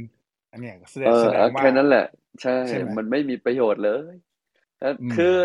[0.52, 2.08] อันเนี้ยแสดเองแสอดงว่า แค่นั้นแหละ
[2.42, 4.14] ใช่ ใช่ไหมมันไม่มีประโยชน์เลย
[4.80, 5.36] แล้วอืม คือ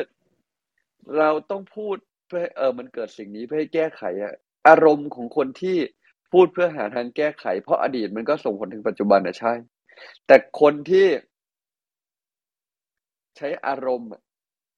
[1.18, 1.96] เราต้องพูด
[2.28, 4.34] เพื่อให้เออมันเกิดสิ่งนี้เพื่อให้แก้ไขอะ
[4.68, 5.78] อารมณ์ของคนที่
[6.32, 9.54] พูดเพื่อหาทางแก้ไข เพราะอดีตมันก็ส่งผลถึงปัจจุบันนะใช่
[10.26, 11.06] แต่คนที่
[13.36, 14.22] ใช้อารมณ์อะ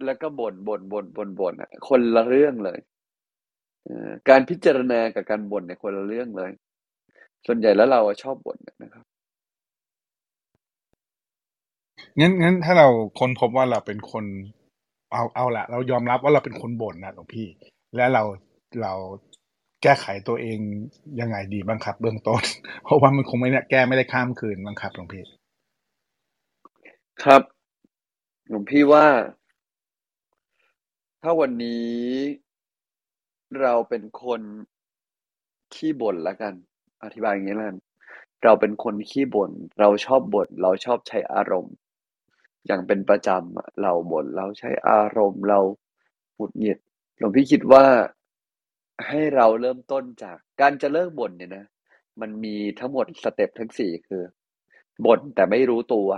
[0.04, 2.97] แล้วก็บ่นบ่นบ่นบ่นบ่นอะคนละเรื่องเลยเออ
[4.28, 6.52] การพิจารณากับการบ่นเนี่ยคนละเรื่องเลย
[7.46, 9.04] ส่วนใหญ่แล้วเราอะชอบบ่นนะครับ
[12.20, 14.24] งั้นงั้นถ้าเราค้นพบว่าเราเป็นคน
[15.12, 17.48] เอาเอาละเรายอมรับว่าเราเป็นคนบ่นนะหลวงพี่
[17.96, 18.22] และเรา
[18.82, 18.94] เรา
[19.82, 20.58] แก้ไขตัวเอง
[21.20, 22.42] ยังไงดีบ้างครับ เบื้องต้น
[22.84, 25.22] เพราะว่ามันคงไม่ได้แก้ไม่ได้ข้ามคืนบ้างครับหลวงพี่
[27.24, 27.42] ครับ
[28.48, 29.06] หลวงพี่ว่า
[31.22, 31.88] ถ้าวันนี้
[33.60, 34.42] เราเป็นคน
[35.74, 36.54] ขี้บ่นละกัน
[37.02, 37.78] อธิบายอย่างนี้ละกัน
[38.42, 41.74] เราเป็นคนขี้บ่น เราชอบบ่น เราชอบใช้อารมณ์
[42.66, 45.60] อย่างเป็นประจำอะเราบ่น เราใช้อารมณ์ เรา
[46.36, 46.78] หงุดหงิด
[47.18, 47.84] หลวงพี่คิดว่า
[49.08, 51.64] ให้เราเริ่มต้นจากการจะเลิกบ่นเนี่ยนะ
[52.20, 54.22] มันมีทั้งหมดสเต็ปทั้งสี่คือ
[55.06, 56.08] บ่นแต่ไม่รู้ตัว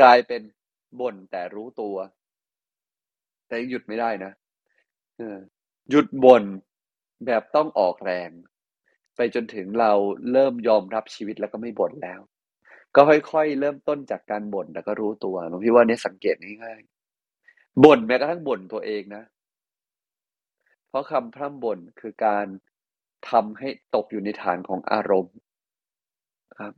[0.00, 0.42] กลายเป็น
[1.00, 1.96] บ่นแต่รู้ตัว
[3.46, 4.32] แต่ยังหยุดไม่ได้นะ
[5.18, 5.36] เออ
[5.90, 6.44] หยุดบ่น
[7.26, 8.30] แบบต้องออกแรง
[9.16, 9.92] ไปจนถึงเรา
[10.32, 12.20] เริ่มยอมรับชีวิตแล้วก็ไม่บ่นแล้ว
[12.94, 19.24] ก็ค่อยๆ เริ่มต้นจากการบ่นแล้วก็รู้ตัวหลวงพี่ว่าเนี่ยสังเกตง่ายๆบ่นแม้กระทั่งบ่นตัวเองนะ
[20.88, 22.46] เพราะคำพร่ำบ่นคือการ
[23.30, 25.36] ทำให้ตกอยู่ในฐานของอารมณ์
[26.60, 26.74] ครับ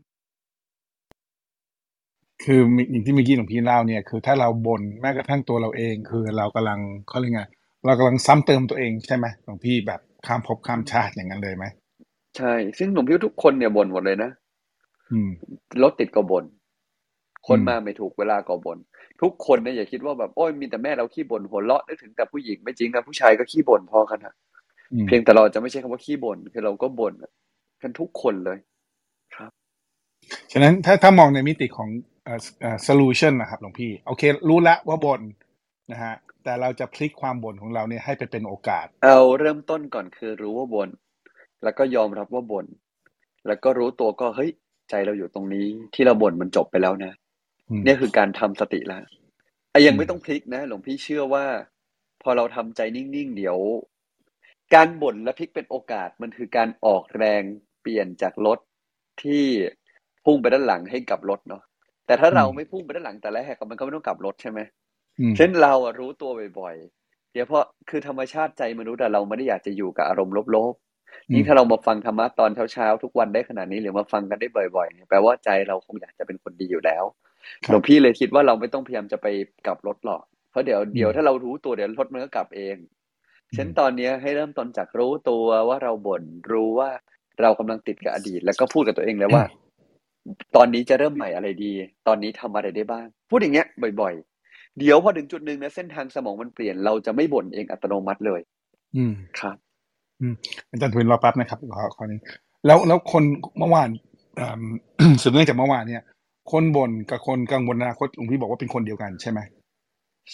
[2.42, 7.42] คืออย่างที่เมื่อกี้หลวงพี่เล่าเนี่ย คือถ้าเราบ่นแม้กระทั่งตัวเราเอง คือเรากำลังเขาเรียกไง
[7.84, 11.64] เรากำลังซ้ำเติมตัวเองใช่ไหมหลวงพี่แบบข้ามภพข้ามชาติอย่างนั้นเลยไหม
[12.36, 14.30] ใช่ ซึ่งหลวงพี่ว่าทุกคนเนี่ยบ่นหมดเลยนะ
[15.10, 15.30] อืม
[15.82, 16.44] รถติดก็บน่น
[17.48, 18.78] คนอืมมาไม่ถูกเวลาก็บน่น
[19.22, 24.34] ทุกคนเนี่ยอย่าคิดว่าแบบโอ้ยมีแต่แม่เราขี้บ่นหัวเราะนึกถึงแต่ผู้หญิงไม่จริงนะผู้ชายก็ขี้บ่นพอกันนะ
[24.94, 27.14] อืมเพียงแต่เราจะไม่ใช่คำว่าขี้บ่นคือเราก็บ่น
[27.82, 28.58] กันทุกคนเลย
[29.36, 29.52] ครับ
[30.52, 31.88] ฉะนั้นถ้าถ้ามองในมิติของ
[32.24, 40.90] เอ่อเอ่อ solution นะครับหลวงพี่ โอเค รู้ละว่าบ่นนะฮะแต่เราจะพลิกความบ่นของเราเนี่ยให้ไปเป็นโอกาส เอาเริ่มต้นก่อนคือรู้ว่าบน่น
[41.62, 42.66] แล้วก็ยอมรับว่าบน่น
[43.46, 44.50] แล้วก็รู้ตัวก็เฮ้ย
[44.90, 47.12] ใจเราอยู่ตรงนี้ที่เราบ่นมันจบไปแล้วนะ
[47.70, 49.02] อืมเนี่ยคือการทำสติแล้ว
[49.70, 51.46] ไอ้ยังอืมไม่ต้องพลิกนะ หลวงพี่เชื่อว่า
[52.22, 53.58] พอเราทำใจนิ่งๆเดี๋ยว
[54.74, 57.42] การบ่นและพลิกเป็นโอกาสมันคือการออกแรง
[57.82, 58.58] เปลี่ยนจากรถ
[59.22, 59.44] ที่
[60.24, 61.62] พุ่งไปด้านหลังให้กลับรถเนาะ
[62.06, 64.87] แต่ถ้าเราไม่พุ่งไปด้านหลังแต่แรกอะมันก็ไม่ต้องกลับรถใช่ไหมอืม
[65.36, 77.04] เช่นเราอะรู้ตัวบ่อยๆเดี๋ยวเพราะคือธรรมชาติใจมนุษย์อะเราไม่ได้อยากจะอยู่กับอารมณ์ลบๆยิ่งถ้าเรามาฟังธรรมะตอนเช้าๆทุกวันได้ขนาดนี้หรือมาฟังกันได้บ่อยๆเนี่ยแปลว่าใจเราคงอยากจะเป็นคนดีอยู่แล้ว
[77.64, 79.26] ครับหลวงพี่เลยคิดว่าเราไม่ต้องพยายามจะไป
[79.66, 82.76] กลับรถหรอกเพราะเดี๋ยวอืมเดี๋ยวถ้าเรารู้ตัวเดี๋ยวรถมันก็กลับเอง
[83.50, 86.90] อืมเช่นตอนเนี้ยให้เริ่มต้นจากรู้ตัวว่าเราบ่นรู้ว่า
[87.42, 89.44] เรากำลังติดกับอดีต แล้วก็พูดกับตัวเองเลยว่า
[90.56, 91.72] ตอนนี้จะเริ่มใหม่อะไรดี
[92.06, 93.66] ตอนนี้ทำอะไรได้บ้าง พูดอย่างเงี้ย
[94.00, 94.37] บ่อยๆ
[94.78, 98.40] เดี๋ยวพอถึงจุดหนึ่งนะเส้นทางสมองมันเปลี่ยนเราจะไม่บ่นเองอัตโนมัติเลย
[98.96, 99.56] อืมครับ
[100.70, 102.20] อาจารย์ทวินรอแป๊บนะครับขอขอนี้
[102.66, 103.22] แล้วแล้วคน
[103.58, 103.88] เมื่อวาน
[104.36, 104.62] เอิ่ม
[105.22, 106.02] สืบเนื่องจากเมื่อวานเนี่ย
[106.52, 109.40] คนบ่นกับคนกังวลอนาคตหลวงพี่บอกว่าเป็นคนเดียวกันใช่ไหม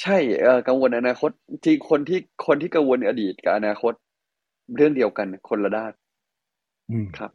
[0.00, 3.92] ใช่เออกังวลอนาคตจริงคนที่คนที่กังวลอดีตกับอนาคต
[4.76, 5.92] เรื่องเดียวกันคนละด้าน
[6.90, 7.30] อืมครับ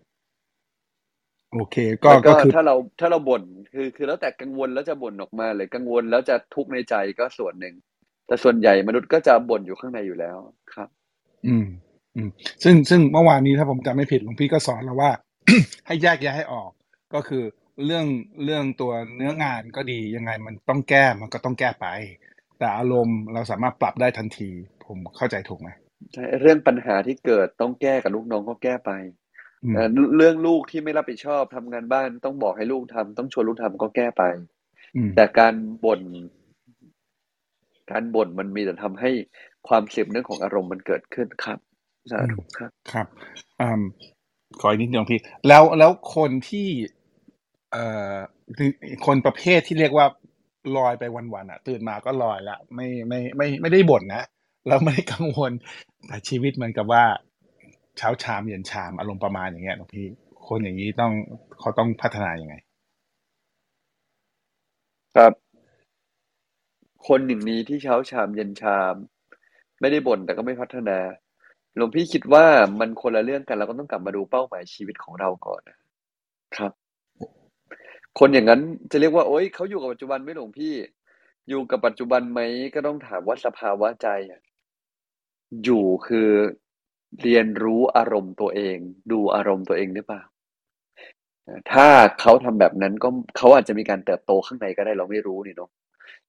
[1.53, 7.75] โอเคก็แล้วก็ก็คือถ้าเราถ้าเราบ่นคือ คือแล้วแต่กังวลแล้วจะบ่นออกมาหรือกังวลแล้วจะทุกข์ในใจก็ส่วนหนึ่ง
[8.27, 10.38] แต่ส่วนใหญ่มนุษย์ก็จะบ่นอยู่ข้างในอยู่แล้ว
[10.73, 10.89] ครับ
[11.47, 11.67] อืม
[12.15, 12.29] อืม
[12.63, 15.12] ซึ่งซึ่งเมื่อวานนี้ถ้าผมจำไม่ผิดหลวงพี่ก็สอนเราว่า
[15.88, 16.71] ให้แยกแยะให้ออก
[17.13, 17.43] ก็คือ
[17.85, 18.05] เรื่อง
[18.43, 21.88] เรื่องตัวเนื้องานก็ดียังไงมันต้องแก้มันก็ต้องแก้ไป
[22.59, 24.49] แต่อารมณ์เราสามารถปรับได้ทันที
[24.85, 25.69] ผมเข้าใจถูกไหม
[26.13, 29.28] ใช่เรื่องปัญหาที่เกิดต้องแก้กับลูกน้องก็แก้ไปอืม
[29.73, 34.23] เอ่อเรื่องลูกที่ไม่รับผิดชอบทำงานบ้านต้องบอกให้ลูกทำต้องชวนลูกทำก็แก้ไป
[34.95, 35.53] อืมแต่การ
[35.85, 36.01] บ่น
[37.91, 39.11] การบ่นมันมีแต่ทำให้
[39.67, 41.59] ความเสียบเรื่องของอารมณ์มันเกิดขึ้นครับ
[42.11, 43.07] สาธุครับ ครับ
[43.61, 43.81] อืม
[44.61, 46.67] ขออีกนิดเดียวพี่ แล้วแล้วคนที่
[47.71, 48.15] เอ่อ
[49.05, 50.05] คนประเภทที่เรียกว่า
[50.77, 54.23] ลอยไปวันๆอะ ตื่นมาก็ลอยละไม่ไม่ไม่ไม่ได้บ่นนะ
[54.67, 55.51] แล้วไม่ได้กังวล
[56.07, 57.03] แต่ชีวิตเหมือนกับว่า
[57.99, 60.07] เช้าชามเย็นชามอารมณ์ประมาณอย่างเงี้ยหลวงพี่
[60.47, 61.13] คนอย่างนี้ต้อง
[61.59, 62.55] เขาต้องพัฒนายังไง
[65.15, 65.33] ครับ
[67.07, 68.95] คนอย่างนี้ที่เช้าชามเย็นชาม
[69.79, 70.97] ไม่ได้บ่นแต่ก็ไม่พัฒนา
[71.75, 72.45] หลวงพี่คิดว่า
[72.79, 75.77] มันคนละเรื่องกันเราก็ต้องกลับมาดูเป้าหมายชีวิตของเราก่อนนะ
[76.57, 76.71] ครับ
[78.19, 80.73] คนอย่างนั้นจะเรียกว่า โอ๊ยเขาอยู่กับปัจจุบันไหม่หลวงพี่
[81.49, 82.39] อยู่กับปัจจุบันไหม
[82.73, 84.41] ก็ต้องถามว่าสภาวะใจอะ
[85.63, 86.29] อยู่คือ
[87.21, 88.77] เรียนรู้อารมณ์ตัวเอง
[89.11, 90.21] ดูอารมณ์ตัวเองหรือเปล่า
[91.71, 91.87] ถ้า
[92.21, 95.69] เขาทำแบบนั้นก็เขาอาจจะมีการเติบโตข้างในก็ได้เราไม่รู้นี่เนาะ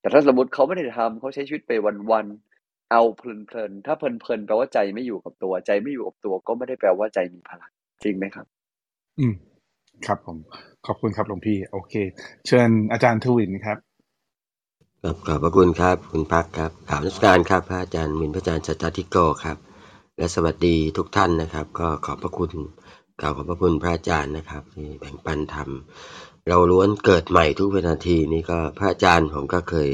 [0.01, 1.73] แต่ถ้าสมมติเขาไม่ได้ทำเขาใช้ชีวิตไป
[2.11, 3.23] วันๆเอาเพ
[3.55, 7.71] ลินๆถ้าเพลินๆแปลว่าใจไม่อยู่กับตัวใจไม่อยู่กับตัว ก็ไม่ได้แปลว่าใจมีพลัง
[8.05, 8.47] จริงไหมครับ
[9.19, 9.35] อืม
[10.07, 10.39] ครับผม
[10.87, 11.95] ขอบคุณครับหลวงพี่ โอเค
[12.47, 13.79] เชิญอาจารย์ทวินครับ
[15.03, 19.57] ครับขอบพระคุณครับ คุณพักครับกราบนมัสการครับพระอาจารย์มินพระอาจารย์สัจจทิโกครับ
[20.21, 22.51] และสวัสดีทุกท่านนะครับ ก็ขอบพระคุณ
[23.21, 25.69] กล่าวขอบพระคุณพระอาจารย์นะครับ ที่แบ่งปันธรรม
[26.49, 29.91] เราล้วนเกิดใหม่ทุกวินาทีนี่ก็พระอาจารย์ผมก็เคย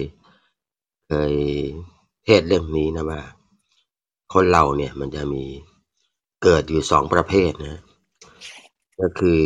[1.08, 1.32] เคย
[2.24, 3.20] เทศเรื่องนี้นะว่า
[4.34, 5.44] คนเราเนี่ยมันจะมี
[6.42, 7.80] เกิดอยู่สองประเภทนะ
[9.00, 9.42] ก็คือ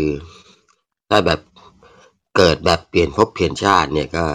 [1.11, 1.40] ถ้าแบบ
[2.37, 4.27] เกิดแบบเปลี่ยนภพเปลี่ยนชาติเนี่ยก็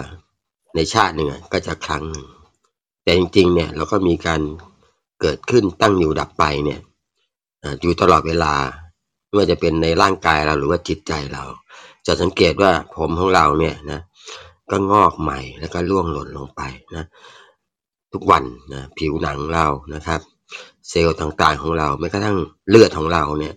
[0.74, 2.26] ในชาติหนึ่งก็จะครั้งหนึ่ง
[3.02, 4.42] แต่จริงๆเนี่ยเราก็มีการ
[5.20, 6.80] เกิดขึ้นตั้งอยู่ดับไปเนี่ย
[7.80, 8.54] อยู่ตลอดเวลา
[9.26, 11.44] ไม่ว่าจะเป็นในร่างกายเราหรือว่าจิตใจเรา
[12.06, 14.00] จะสังเกตว่าผมของเราเนี่ยนะ
[14.70, 16.62] ก็งอกใหม่แล้วก็ร่วงหล่นลงไป
[16.96, 17.04] นะ
[18.12, 20.20] ทุกวันนะผิวหนังเรานะครับ
[20.88, 23.54] เซลล์ต่างๆของเราแม้กระทั่งเลือดของเราเนี่ย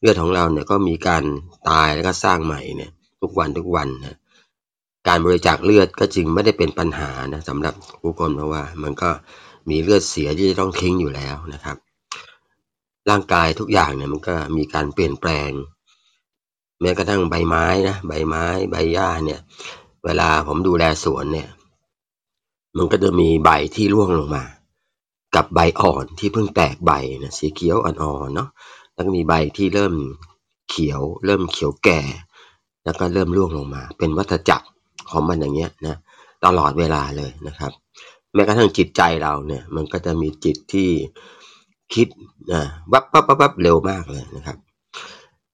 [0.00, 1.24] เลือดของเราเนี่ยก็มีการ
[1.68, 2.90] ตายแล้วก็สร้างใหม่เนี่ย
[3.22, 4.16] ทุกวันทุกวันนะ
[5.08, 9.10] การบริจาคเลือดก็จึงไม่ได้เป็นปัญหานะสำหรับผู้คนเพราะว่ามันก็
[9.68, 11.76] มีเลือดเสียที่จะต้องทิ้งอยู่แล้วนะครับ
[13.10, 15.50] ร่างกายทุกอย่างเนี่ยมันก็มีการเปลี่ยนแปลง
[16.80, 19.40] แม้กระทั่งใบไม้นะใบไม้ใบหญ้าเนี่ย
[20.04, 21.48] เวลาผมดูแลสวนเนี่ย
[22.76, 24.44] มันก็จะมีใบที่ร่วงลงมา
[25.34, 26.92] กับใบอ่อนที่เพิ่งแตกใบ
[27.22, 28.48] นะสีเขียวอ่อนๆเนาะ
[28.94, 29.94] แล้วก็มีใบที่เริ่ม
[30.70, 32.00] เขียว เริ่มเขียวแก่
[32.84, 34.66] แล้วก็เริ่มร่วงลงมา เป็นวัฏจักร
[35.10, 35.96] ของมันอย่างเงี้ยนะ
[36.44, 37.72] ตลอดเวลาเลยนะครับ
[38.34, 40.88] แม้กระทั่งจิตใจเราเนี่ยมันก็จะมีจิตที่
[41.94, 42.08] คิด
[42.52, 42.62] นะ
[42.92, 44.58] วับวับวับวับเร็วมากเลยนะครับ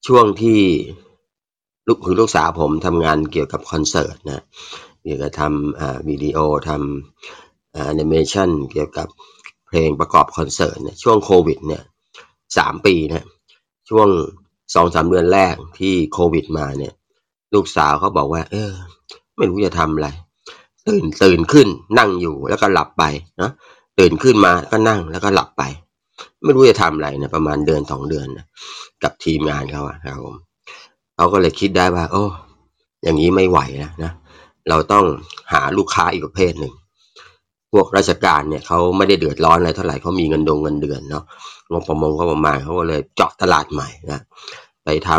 [0.06, 0.60] ช่วงที่
[1.86, 4.42] ลูกคือลูกสาวผมทำงานเกี่ยวกับคอนเสิร์ตนะ
[5.02, 9.08] เกี่ยวกับทำอ่าวิดีโอทำแอนิเมชันเกี่ยวกับ
[9.68, 11.82] เพลงประกอบคอนเสิร์ตเนี่ยช่วงโควิดเนี่ย
[12.58, 13.26] สามปีนะ
[13.88, 14.08] ช่วง
[14.74, 16.92] สองสามเดือนแรกที่โควิดมาเนี่ย
[17.54, 18.72] ลูกสาวเขาบอกว่า เออ
[19.36, 20.08] ไม่รู้จะทำอะไร
[20.88, 21.68] ตื่นตื่นขึ้น
[21.98, 23.04] นั่งอยู่แล้วก็หลับไป
[23.38, 23.52] เนาะ
[23.98, 25.62] ตื่นขึ้นมาก็นั่งแล้วก็หลับไป
[26.42, 28.46] ไม่รู้จะทำอะไรนะประมาณเดือนสองเดือนนะ
[29.02, 30.36] กับทีมงานเขาอะครับผม
[31.16, 32.24] เขาก็เลยคิดได้ว่า โอ้
[33.02, 34.12] อย่างนี้ไม่ไหวแล้วนะ
[34.68, 35.04] เราต้อง
[35.52, 36.74] หาลูกค้าอีกประเภทหนึ่ง
[37.72, 41.24] พวกราชการเนี่ยเขาไม่ได้เดือดร้อนอะไรเท่าไหร่เขามีเงินดงเงินเดือนเนาะ
[41.70, 44.20] งบประมงเขาประมาณเขาก็เลยเจาะตลาดใหม่นะ
[44.84, 45.10] ไปท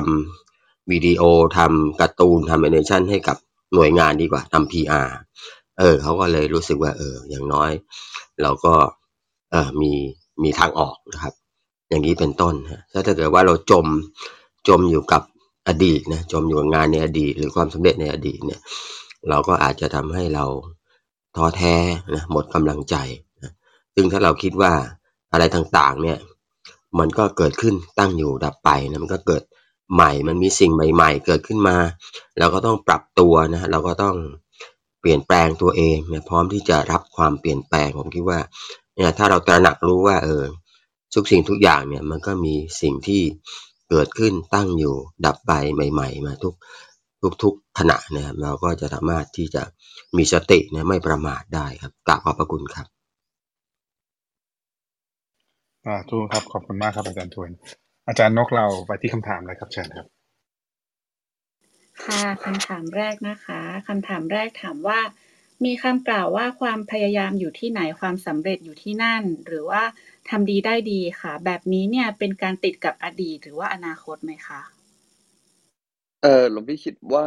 [0.41, 1.21] ำวิดีโอ
[1.57, 3.37] ทำการ์ตูนทำแอนิเมชันให้กับ
[3.73, 5.07] หน่วยงานดีกว่าทำ PR
[5.79, 7.71] เออเขาก็เลยรู้สึกว่าเอออย่างน้อย
[8.41, 8.75] เราก็
[9.51, 9.91] เออมี
[10.43, 11.33] มีทางออกนะครับ
[11.89, 13.85] อย่างนี้เป็นต้นฮะถ้าถ้าเกิดว่าเราจม
[14.67, 15.21] จมอยู่กับ
[15.67, 18.59] อดีตนะจมอยู่กับงานในอดีต หรือความสำเร็จในอดีตเนี่ย
[19.29, 20.45] เราก็อาจจะทำให้เรา
[21.35, 21.75] ท้อแท้
[22.15, 22.95] นะหมดกำลังใจ
[23.43, 23.51] นะ
[23.95, 24.71] ซึ่งถ้าเราคิดว่า
[25.31, 26.17] อะไรต่างๆ เนี่ย
[26.99, 29.43] มันก็เกิดขึ้นตั้งอยู่ดับไปนะมันก็เกิด
[29.93, 31.75] ใหม่มันมีสิ่งใหม่ ๆ เกิดขึ้นมา
[32.39, 34.15] เราก็ต้องปรับตัวนะเราก็ต้อง
[35.01, 38.39] เปลี่ยนแปลงตัวเองเนะพร้อมที่จะรับความเปลี่ยนแปลงผมคิดว่า
[38.95, 40.43] เนี่ยถ้าเราตระหนักรู้ว่าเออ
[41.15, 43.21] ทุกสิ่งทุกอย่างเนี่ยมันก็มีสิ่งที่
[43.89, 45.51] เกิดขึ้นตั้งอยู่ดับไป
[45.93, 46.55] ใหม่ ๆ มาทุก
[47.43, 49.63] ทุกๆขณะนะครับเราก็จะสามารถที่จะ
[50.17, 52.87] มีสตินี่ยไม่ประมาทได้ครับกราบขอบพระคุณครับ
[55.85, 57.51] อ่าทูครับขอบคุณมากครับอาจารย์ทวน
[58.07, 60.07] อาจารย์นกเราไปที่คำถามเลยครับเชิญครับ
[62.05, 64.99] ค่ะคำถามแรกนะคะคำถามแรกถามว่า
[65.65, 69.83] มีคำกล่าวว่าความพยายามอยู่ที่ไหนความสำเร็จอยู่ที่นั่น หรือว่า
[70.29, 74.61] ทำดีได้ดีค่ะ แบบนี้เนี่ยเป็นการติดกับอดีตหรือว่าอนาคตไหมคะ
[76.23, 77.25] เออหลวงพี่คิดว่า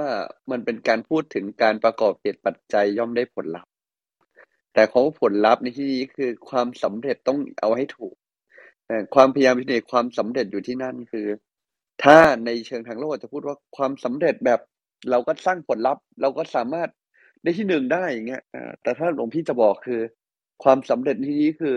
[0.51, 3.73] มันเป็นการพูดถึงการประกอบเหตุปัจจัยย่อมได้ผลลัพธ์
[4.75, 8.15] แต่ของผลลัพธ์ในที่นี้คือความสำเร็จต้องเอาให้ถูก
[8.87, 11.27] แต่ความพยายามอยู่ที่ไหนความสำเร็จอยู่ที่นั่นคือ
[12.03, 14.61] ถ้าในเชิงทางโลกจะพูดว่าความสำเร็จแบบ
[15.11, 16.89] เราก็สร้างผลลัพธ์ เราก็สามารถ
[17.43, 18.43] ได้ที่หนึ่งได้อย่างเงี้ย
[18.83, 20.01] แต่ถ้าหลวงพี่จะบอกคือ
[20.65, 21.77] ความสำเร็จที่นี้คือ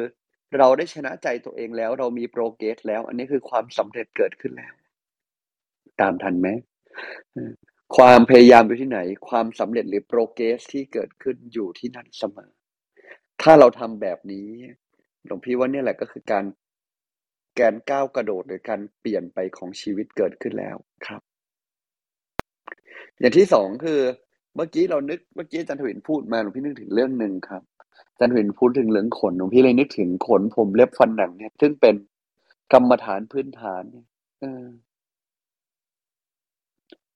[0.57, 4.73] เราได้ชนะใจตัวเองแล้ว เรามีโปรเกรสแล้ว อันนี้คือความสำเร็จเกิดขึ้นแล้ว
[6.01, 6.47] ตามทันไหม
[7.97, 12.51] ความพยายามอยู่ที่ไหน ความสำเร็จหรือโปรเกรสที่เกิดขึ้นอยู่ที่นั่นเสมอ
[13.41, 14.47] ถ้าเราทำแบบนี้
[15.25, 16.43] หลวงพี่ว่าเนี่ยแหละก็คือการ
[17.55, 20.75] แกนก้าวกระโดดหรือการเปลี่ยนไปของชีวิตเกิดขึ้นแล้ว
[21.07, 21.21] ครับ
[23.19, 23.99] อย่างที่สองคือ
[24.55, 27.63] เมื่อกี้เรานึกเมื่อกี้อาจารย์ถวินพูดมาหลวงพี่นึกถึงเรื่องหนึ่งครับ
[28.11, 31.95] อาจารย์ถวินพูดถึงเรื่องขนหลวงพี่เลยนึกถึงขนผมเล็บฟันหนังเนี่ย ซึ่งเป็น
[32.73, 34.05] กรรมฐานพื้นฐานเนี่ย
[34.41, 34.65] เออ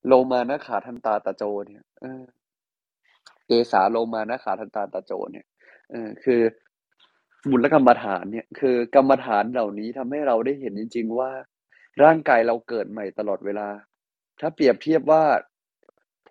[0.08, 2.24] โลมานะขาทันตาตะโจเนี่ยเออ
[3.46, 5.46] เกสาโลมานะขาทันตาตะโจเนี่ย
[5.92, 6.42] เออคือ
[7.50, 11.32] บุญและกรรมฐานเนี่ยคือกรรมฐานเหล่านี้ทำให้เราได้เห็นจริง ๆ ว่า
[12.04, 13.70] ร่างกายเราเกิดใหม่ตลอดเวลา
[14.40, 15.24] ถ้าเปรียบเทียบว่า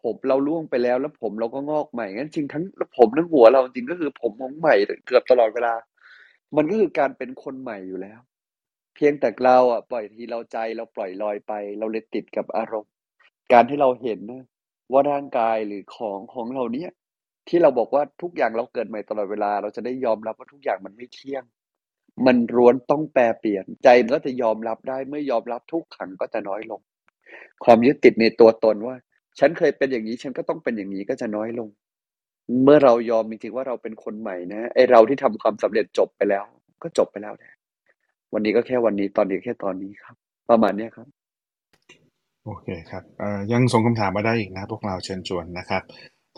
[0.02, 2.64] ผมเราล่วงไปแล้วแล้วผมเราก็งอกใหม่งั้นจริงทั้ง
[2.98, 4.74] ผมทั้งหัวเราจริงก็คือผมของใหม่
[5.06, 5.74] เกือบตลอดเวลา
[6.56, 8.20] มันก็คือการเป็นคนใหม่อยู่แล้ว
[8.94, 12.92] เพียงแต่เราอะปล่อยทีเราใจเราปล่อยลอยไป เราเลยติดกับอารมณ์
[13.52, 14.42] การที่เราเห็นนะ
[14.92, 16.90] ว่าร่างกายหรือของของเราเนี้ย
[17.48, 21.44] ที่เราบอกว่าทุกอย่างเราเกิดใหม่ตลอดเวลา เราจะได้ยอมรับว่าทุกอย่างมันไม่เที่ยง
[22.26, 26.80] มันร้วนต้องแปรเปลี่ยน ใจมันก็จะยอมรับได้เมื่อยอมรับทุกขังก็จะน้อยลง
[27.64, 28.96] ความยึดติดในตัวตนว่า
[29.38, 31.68] ฉันเคยเป็นอย่างนี้ฉันก็ต้องเป็นอย่างนี้ก็จะน้อยลง
[32.64, 36.44] เมื่อเรายอมจริงๆว่าเราเป็นคนใหม่นะไอเราที่ทำความสำเร็จจบไปแล้ว
[36.82, 37.56] ก็จบไปแล้วนะ
[38.32, 40.16] วันนี้ก็แค่วันนี้ตอนนี้แค่ตอนนี้ครับ
[40.50, 41.08] ประมาณเนี้ยครับ
[42.44, 43.04] โอเคครับ
[43.52, 45.82] ยังส่งคำถามมาได้อีกนะ พวกเราเชิญชวนนะครับ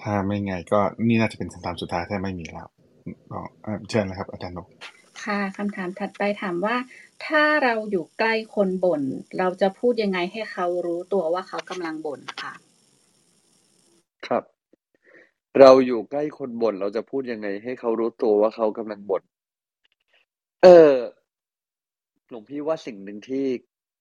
[0.02, 2.68] ถ้าไม่ไงก็นี่น่าจะเป็นคำถามสุดท้ายถ้าไม่มีแล้ว
[3.30, 4.68] ก็เอ่อเชิญนะครับ อาจารย์นก
[5.24, 6.76] ค่ะคำถามถัดไปถามว่า
[7.26, 9.02] ถ้าเราอยู่ใกล้คนบ่น
[9.38, 12.52] เราจะพูดยังไงให้เขารู้ตัวว่าเขากำลังบ่นค่ะ
[14.26, 14.44] ครับ
[15.60, 19.22] เราอยู่ใกล้คนบ่นเราจะพูดยังไง ให้เขารู้ตัวว่าเขากำลังบ่น
[20.62, 20.92] เออ
[22.28, 23.46] หลวงพี่ว่าสิ่งหนึ่งที่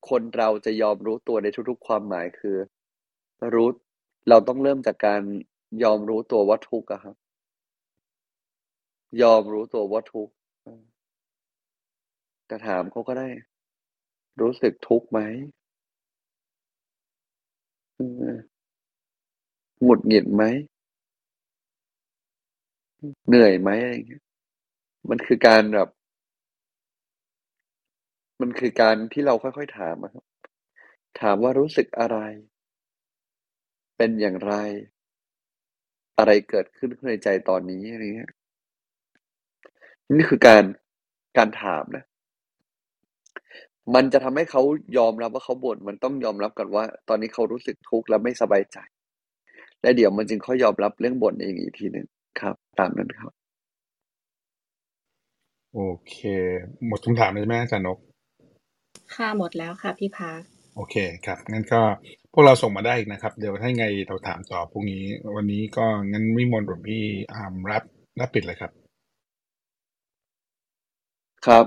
[0.09, 2.57] คนเราจะยอมรู้ตัวในทุกๆ ความหมายคือ
[3.53, 3.69] รู้
[4.29, 5.21] เราต้องเริ่มจากการ
[5.83, 7.15] ยอมรู้ตัวว่าทุกข์อะครับ
[9.21, 10.33] ยอมรู้ตัวว่าทุกข์
[12.49, 13.27] จะถามเขาก็ได้
[14.41, 15.19] รู้สึกทุกข์ไหม
[19.83, 20.43] หงุดหงิดไหม
[23.27, 24.23] เหนื่อยไหมอะไรเงี้ย
[25.09, 25.89] มันคือการแบบ
[28.41, 30.25] มันคือการที่เราค่อยๆถามอะครับ
[31.21, 32.17] ถามว่ารู้สึกอะไร
[33.97, 34.53] เป็นอย่างไร
[36.17, 38.31] อะไรเกิดขึ้นข้างในใจตอนนี้อะไรเงี้ย
[40.13, 40.63] นี่คือการ
[41.37, 42.05] การถามนะ
[43.95, 44.61] มันจะทำให้เขา
[44.97, 48.77] ยอมรับว่าเขาบ่นมันต้องยอมรับก่อนว่า ตอนนี้เขารู้สึกทุกข์และไม่สบายใจ
[49.81, 52.07] และเดี๋ยวมันจึงค่อยยอมรับเรื่องบ่นเองอีกทีหนึ่ง
[52.39, 53.31] ครับ ตามนั้นครับ
[55.73, 56.15] โอเค
[56.85, 57.97] หมดคำถามเลยใช่ไหมอาจารย์นก
[59.15, 60.41] ค่ะหมดแล้วค่ะพี่พัก
[60.77, 60.95] โอเค
[61.27, 61.81] ครับงั้นก็
[62.33, 65.03] พวกเราส่งมาได้อีกนะครับ เดี๋ยวถ้าไงเราถามต่อพรุ่งนี้
[65.35, 67.83] วันนี้ก็งั้นวิมลหลวงพี่อามรับ
[68.21, 68.71] รับปิดเลยครับ
[71.45, 71.65] ครับ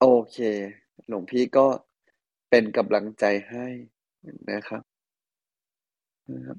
[0.00, 0.38] โอเค
[1.08, 1.66] หลวงพี่ก็
[2.50, 3.66] เป็นกำลังใจให้
[4.50, 4.82] นะครับ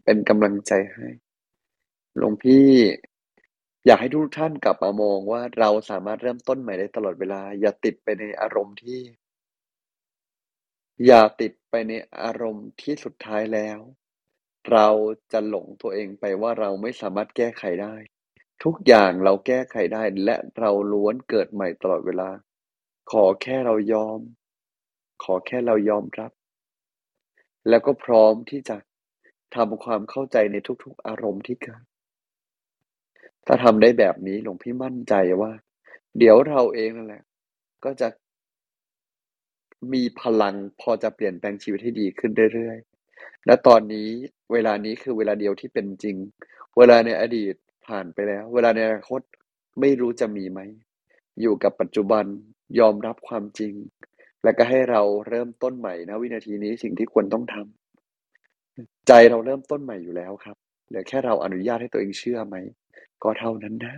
[0.06, 1.08] เป็นกำลังใจให้
[2.18, 2.68] หลวงพี่
[3.86, 9.00] อยากให้ทุกท่านกลับมามองว่าเราสามารถเริ่มต้นใหม่ได้ตลอดเวลา อย่าติดไปในอารมณ์ที่
[11.06, 13.80] อย่าติดไปในอารมณ์ที่สุดท้ายแล้ว
[14.72, 14.88] เรา
[15.32, 17.96] จะหลงตัวเองไปว่าเราไม่สามารถแก้ไขได้
[18.64, 22.30] ทุกอย่างเราแก้ไขได้และเราล้วนเกิดใหม่ตลอดเวลา
[23.12, 24.20] ขอแค่เรายอม
[25.24, 26.32] ขอแค่เรายอมรับ
[27.70, 28.78] แล้วก็พร้อมที่จะ
[29.56, 31.84] ทำความเข้าใจในทุกๆอารมณ์ที่เกิด
[33.46, 35.52] ถ้าทำได้แบบนี้หลวงพี่มั่นใจว่า
[36.18, 37.24] เดี๋ยวเราเองนั่นแหละ
[37.84, 38.08] ก็จะ
[39.94, 44.10] มีพลังพอจะเปลี่ยนแปลงชีวิตให้ดีขึ้นเรื่อยๆ และตอนนี้
[44.52, 46.16] เวลานี้คือเวลาเดียวที่เป็นจริง
[46.78, 47.56] เวลาในอดีต
[47.88, 49.22] ผ่านไปแล้ว เวลาในอนาคต
[49.80, 50.60] ไม่รู้จะมีไหม
[51.42, 52.26] อยู่กับปัจจุบัน
[52.80, 53.74] ยอมรับความจริง
[54.44, 60.58] และก็ให้เราเริ่มต้นใหม่นะวินาทีนี้สิ่งที่ควรต้องทำใจเราเริ่มต้นใหม่อยู่แล้วครับ
[60.88, 62.56] เหลือแค่เราอนุญาตให้ตัวเองเชื่อไหม
[63.24, 63.96] ก็เท่านั้นนะ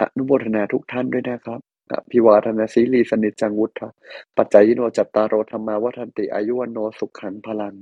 [0.00, 1.60] อนุโมทนาทุกท่านด้วยนะครับ
[1.92, 3.88] อภิวาทนาสีลีสนิจจังวุฒะ
[4.36, 7.74] ปัจจัยโนจัตตารโรธรรมาวัฒนติอายุวโนสุขขังพลัง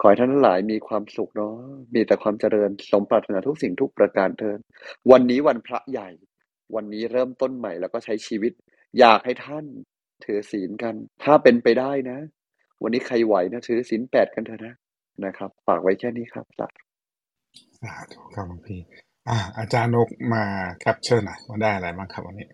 [0.00, 1.54] ขอให้ท่านทั้งหลายมีความสุขเนาะ
[1.94, 4.58] มีแต่ความเจริญสมปรารถนาทุกสิ่งทุกประการเทิน
[5.10, 6.10] วันนี้วันพระใหญ่
[6.74, 8.52] วันนี้เริ่มต้นใหม่แล้วก็ใช้ชีวิต
[8.98, 9.64] อยากให้ท่าน
[10.24, 12.18] ถือศีลกัน ถ้าเป็นไปได้นะ
[12.82, 14.74] วันนี้ใครไหวนะถือศีลแปดกันเถอะนะ
[15.24, 16.84] นะครับฝากไว้แค่นี้ครับสาธุ
[17.82, 18.80] สาธุครับหลวงพี่
[19.28, 20.44] อาอาจารย์นกมา
[20.80, 22.48] แคปเชิญหน่อยว่าได้อะไรบ้างครับวันนี้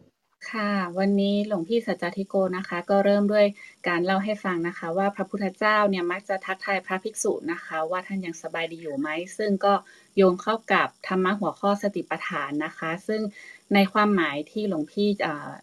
[0.50, 3.46] ค่ะ วันนี้หลวงพี่สัจจทิโกนะคะ ก็เริ่มด้วย
[3.88, 9.74] การเล่าให้ฟังนะคะ ว่าพระพุทธเจ้าเนี่ยมักจะทักทายพระภิกษุนะคะ ว่าท่านยังสบายดีอยู่ไหม ซึ่งก็
[10.16, 13.22] โยงเข้ากับธรรมะหัวข้อสติปัฏฐานนะคะ ซึ่ง
[13.74, 15.08] ในความหมายที่หลวงพี่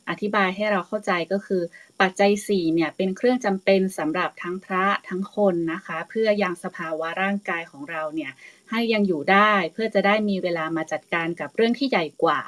[0.10, 1.62] อธิบายให้เราเข้าใจก็คือ
[2.02, 8.32] ปัจจัย4เนี่ยเป็นเครื่องจำเป็นสำหรับทั้งพระทั้งคนนะคะ เพื่อยังสภาวะร่างกายของเราเนี่ย
[8.70, 12.40] ให้ยังอยู่ได้เพื่อจะได้มีเวลามาจัดการกับเรื่องที่ใหญ่กว่า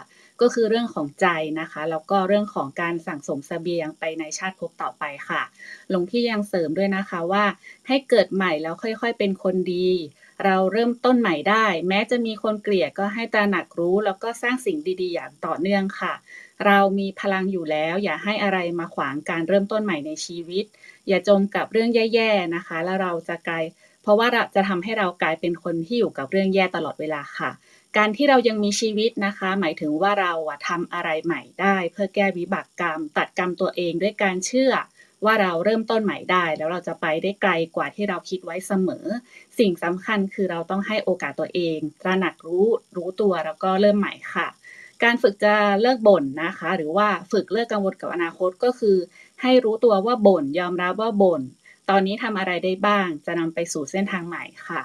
[0.41, 1.27] ก็คือเรื่องของใจ
[1.59, 5.41] นะคะแล้วก็เรื่องของการสั่งสมสเสบียงไปในชาติภพต่อไปค่ะ
[5.89, 7.45] หลวงพี่ยังเสริมด้วยนะคะว่า
[7.87, 9.89] ให้เกิดใหม่แล้วค่อยๆเป็นคนดี
[10.45, 16.13] เราเริ่มต้นใหม่ได้ แม้จะมีคนเกลียดก็ให้ตระหนักรู้ แล้วก็สร้างสิ่งดีๆ อย่างต่อเนื่องค่ะ
[16.65, 20.65] เรามีพลังอยู่แล้ว อย่าให้อะไรมาขวางการเริ่มต้นใหม่ในชีวิต
[21.07, 23.63] อย่าจมกับเรื่องแย่ๆนะคะ แล้วเราจะกลาย
[24.01, 27.51] เพราะว่าจะทำให้เรากลายเป็นคนที่อยู่กับเรื่องแย่ตลอดเวลาค่ะ
[27.97, 34.71] การที่เรายังมีชีวิตนะคะ หมายถึงว่าเราอะทำอะไรใหม่ได้ เพื่อแก้วิบากกรรม ตัดกรรมตัวเองด้วยการเชื่อ
[35.25, 39.05] ว่าเราเริ่มต้นใหม่ได้ แล้วเราจะไปได้ไกลกว่าที่เราคิดไว้เสมอ
[39.59, 42.65] สิ่งสำคัญคือเราต้องให้โอกาสตัวเองตระหนักรู้
[42.95, 44.47] รู้ตัวแล้วก็เริ่มใหม่ค่ะ
[45.03, 48.97] การฝึกจะเลิกบ่นนะคะ หรือว่าฝึกเลิกกังวลกับอนาคตก็คือ
[49.41, 51.41] ให้รู้ตัวว่าบ่นยอมรับว่าบ่น
[51.89, 54.81] ตอนนี้ทำอะไรได้บ้าง จะนำไปสู่เส้นทางใหม่ค่ะ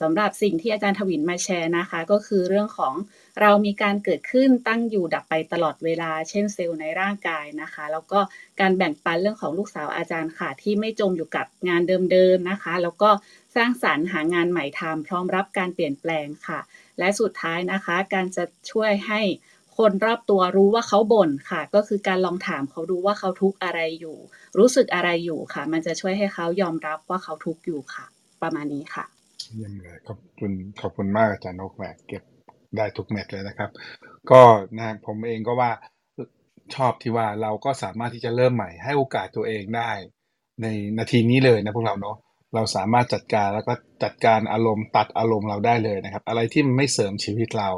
[0.00, 2.94] สำหรับสิ่งที่อาจารย์ทวินมาแชร์นะคะ ก็คือเรื่องของ
[3.40, 8.20] เรามีการเกิดขึ้นตั้งอยู่ดับไปตลอดเวลา เช่นเซลล์ในร่างกายนะคะ แล้วก็
[8.60, 13.10] การแบ่งปันเรื่องของลูกสาวอาจารย์ค่ะ ที่ไม่จมอยู่กับงานเดิมๆนะคะ แล้วก็
[13.56, 16.60] สร้างสารรค์หางานใหม่ทำพร้อมรับการเปลี่ยนแปลงค่ะ
[16.98, 19.20] และสุดท้ายนะคะ การจะช่วยให้
[19.78, 24.18] คนรอบตัวรู้ว่าเขาบ่นค่ะ ก็คือการลองถามเขาดูว่าเขาทุกข์อะไรอยู่
[24.58, 28.04] รู้สึกอะไรอยู่ค่ะ มันจะช่วยให้เขายอมรับว่าเขาทุกข์อยู่ค่ะ
[28.42, 29.04] ประมาณนี้ค่ะ
[29.54, 32.22] เยี่ยมเลยขอบคุณขอบคุณมากอาจารย์นกแหวกเก็บ
[32.76, 33.70] ได้ทุกเม็ดเลยนะครับ
[34.30, 34.42] ก็
[34.78, 35.70] นะผมเองก็ว่า
[36.74, 39.90] ชอบที่ว่าเราก็สามารถที่จะเริ่มใหม่ให้โอกาสตัวเองได้
[40.62, 40.66] ใน
[40.98, 42.16] นาทีนี้เลยนะพวกเราเนาะ
[42.54, 47.70] เราสามารถจัดการแล้วก็จัดการอารมณ์ตัดอารมณ์เราได้เลยนะครับ อะไรที่มันไม่เสริมชีวิตเรา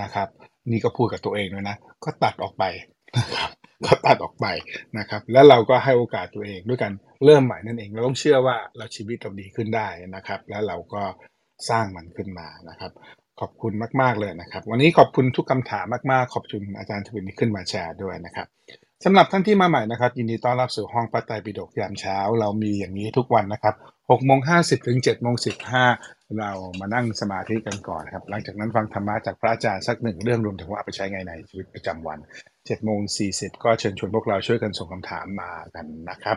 [0.00, 0.28] นะครับ
[0.70, 2.64] นี่ก็พูดกับตัวเองเลยนะ ก็ตัดออกไป
[3.18, 3.50] นะครับ
[3.86, 4.46] ก็ตัดออกไป
[4.98, 6.92] นะครับ แล้วเราก็ให้โอกาสตัวเองด้วยกัน
[7.24, 11.02] เริ่มใหม่นั่นเอง เราต้องเชื่อว่าเราชีวิตเราดีขึ้นได้นะครับ แล้วเราก็
[11.70, 12.92] สร้างมันขึ้นมานะครับ
[13.40, 18.46] ขอบคุณมาก ๆ เลยนะครับ วันนี้ขอบคุณทุกคำถามมากๆ ขอบคุณอาจารย์ทวินที่ขึ้นมาแชร์ด้วยนะครับ
[19.04, 25.34] สำหรับท่านที่มาใหม่นะครับ ยินดีต้อนรับสู่ห้องปัตไตปิฎกยามเช้า เรามีอย่างนี้ทุกวันนะครับ6โมง50 ถึง7โมง
[25.86, 26.50] 15 เรา
[26.80, 32.18] มานั่งสมาธิกันก่อนครับ หลังจากนั้นฟังธรรมะจากพระอาจารย์สักหนึ่งเรื่องรวมถึงว่าไปใช้ไงในชีวิตประจำวัน
[32.66, 33.00] 7โมง
[33.32, 36.36] 40 ก็เชิญชวนพวกเราช่วยกันส่งคำถามมากันนะครับ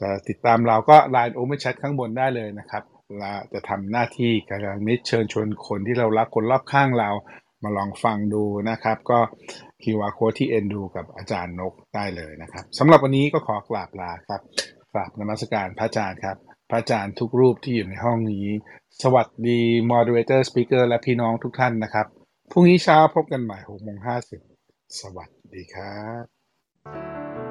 [0.00, 2.82] จะติดตามเราก็ Line Open Chat ข้างบนได้เลยนะครับ
[3.18, 7.10] เราจะทำหน้าที่การมิตรเชิญชวนคนที่เรารักคนรอบข้างเรา
[7.62, 9.18] มาลองฟังดูนะครับ ก็
[9.82, 14.40] QR code ที่เอ็นดูกับอาจารย์นกได้เลยนะครับสำหรับวันนี้ก็ขอกราบลาครับ
[14.92, 16.36] กราบนมัสการพระอาจารย์ครับ
[16.70, 18.46] พระอาจารย์ทุกรูปที่อยู่ในห้องนี้
[19.02, 19.60] สวัสดี
[19.92, 22.06] moderator speaker และพี่น้องทุกท่านนะครับ
[22.50, 23.98] พรุ่งนี้เช้าพบกันใหม่6โมง
[24.48, 27.45] 50สวัสดี ดีครับ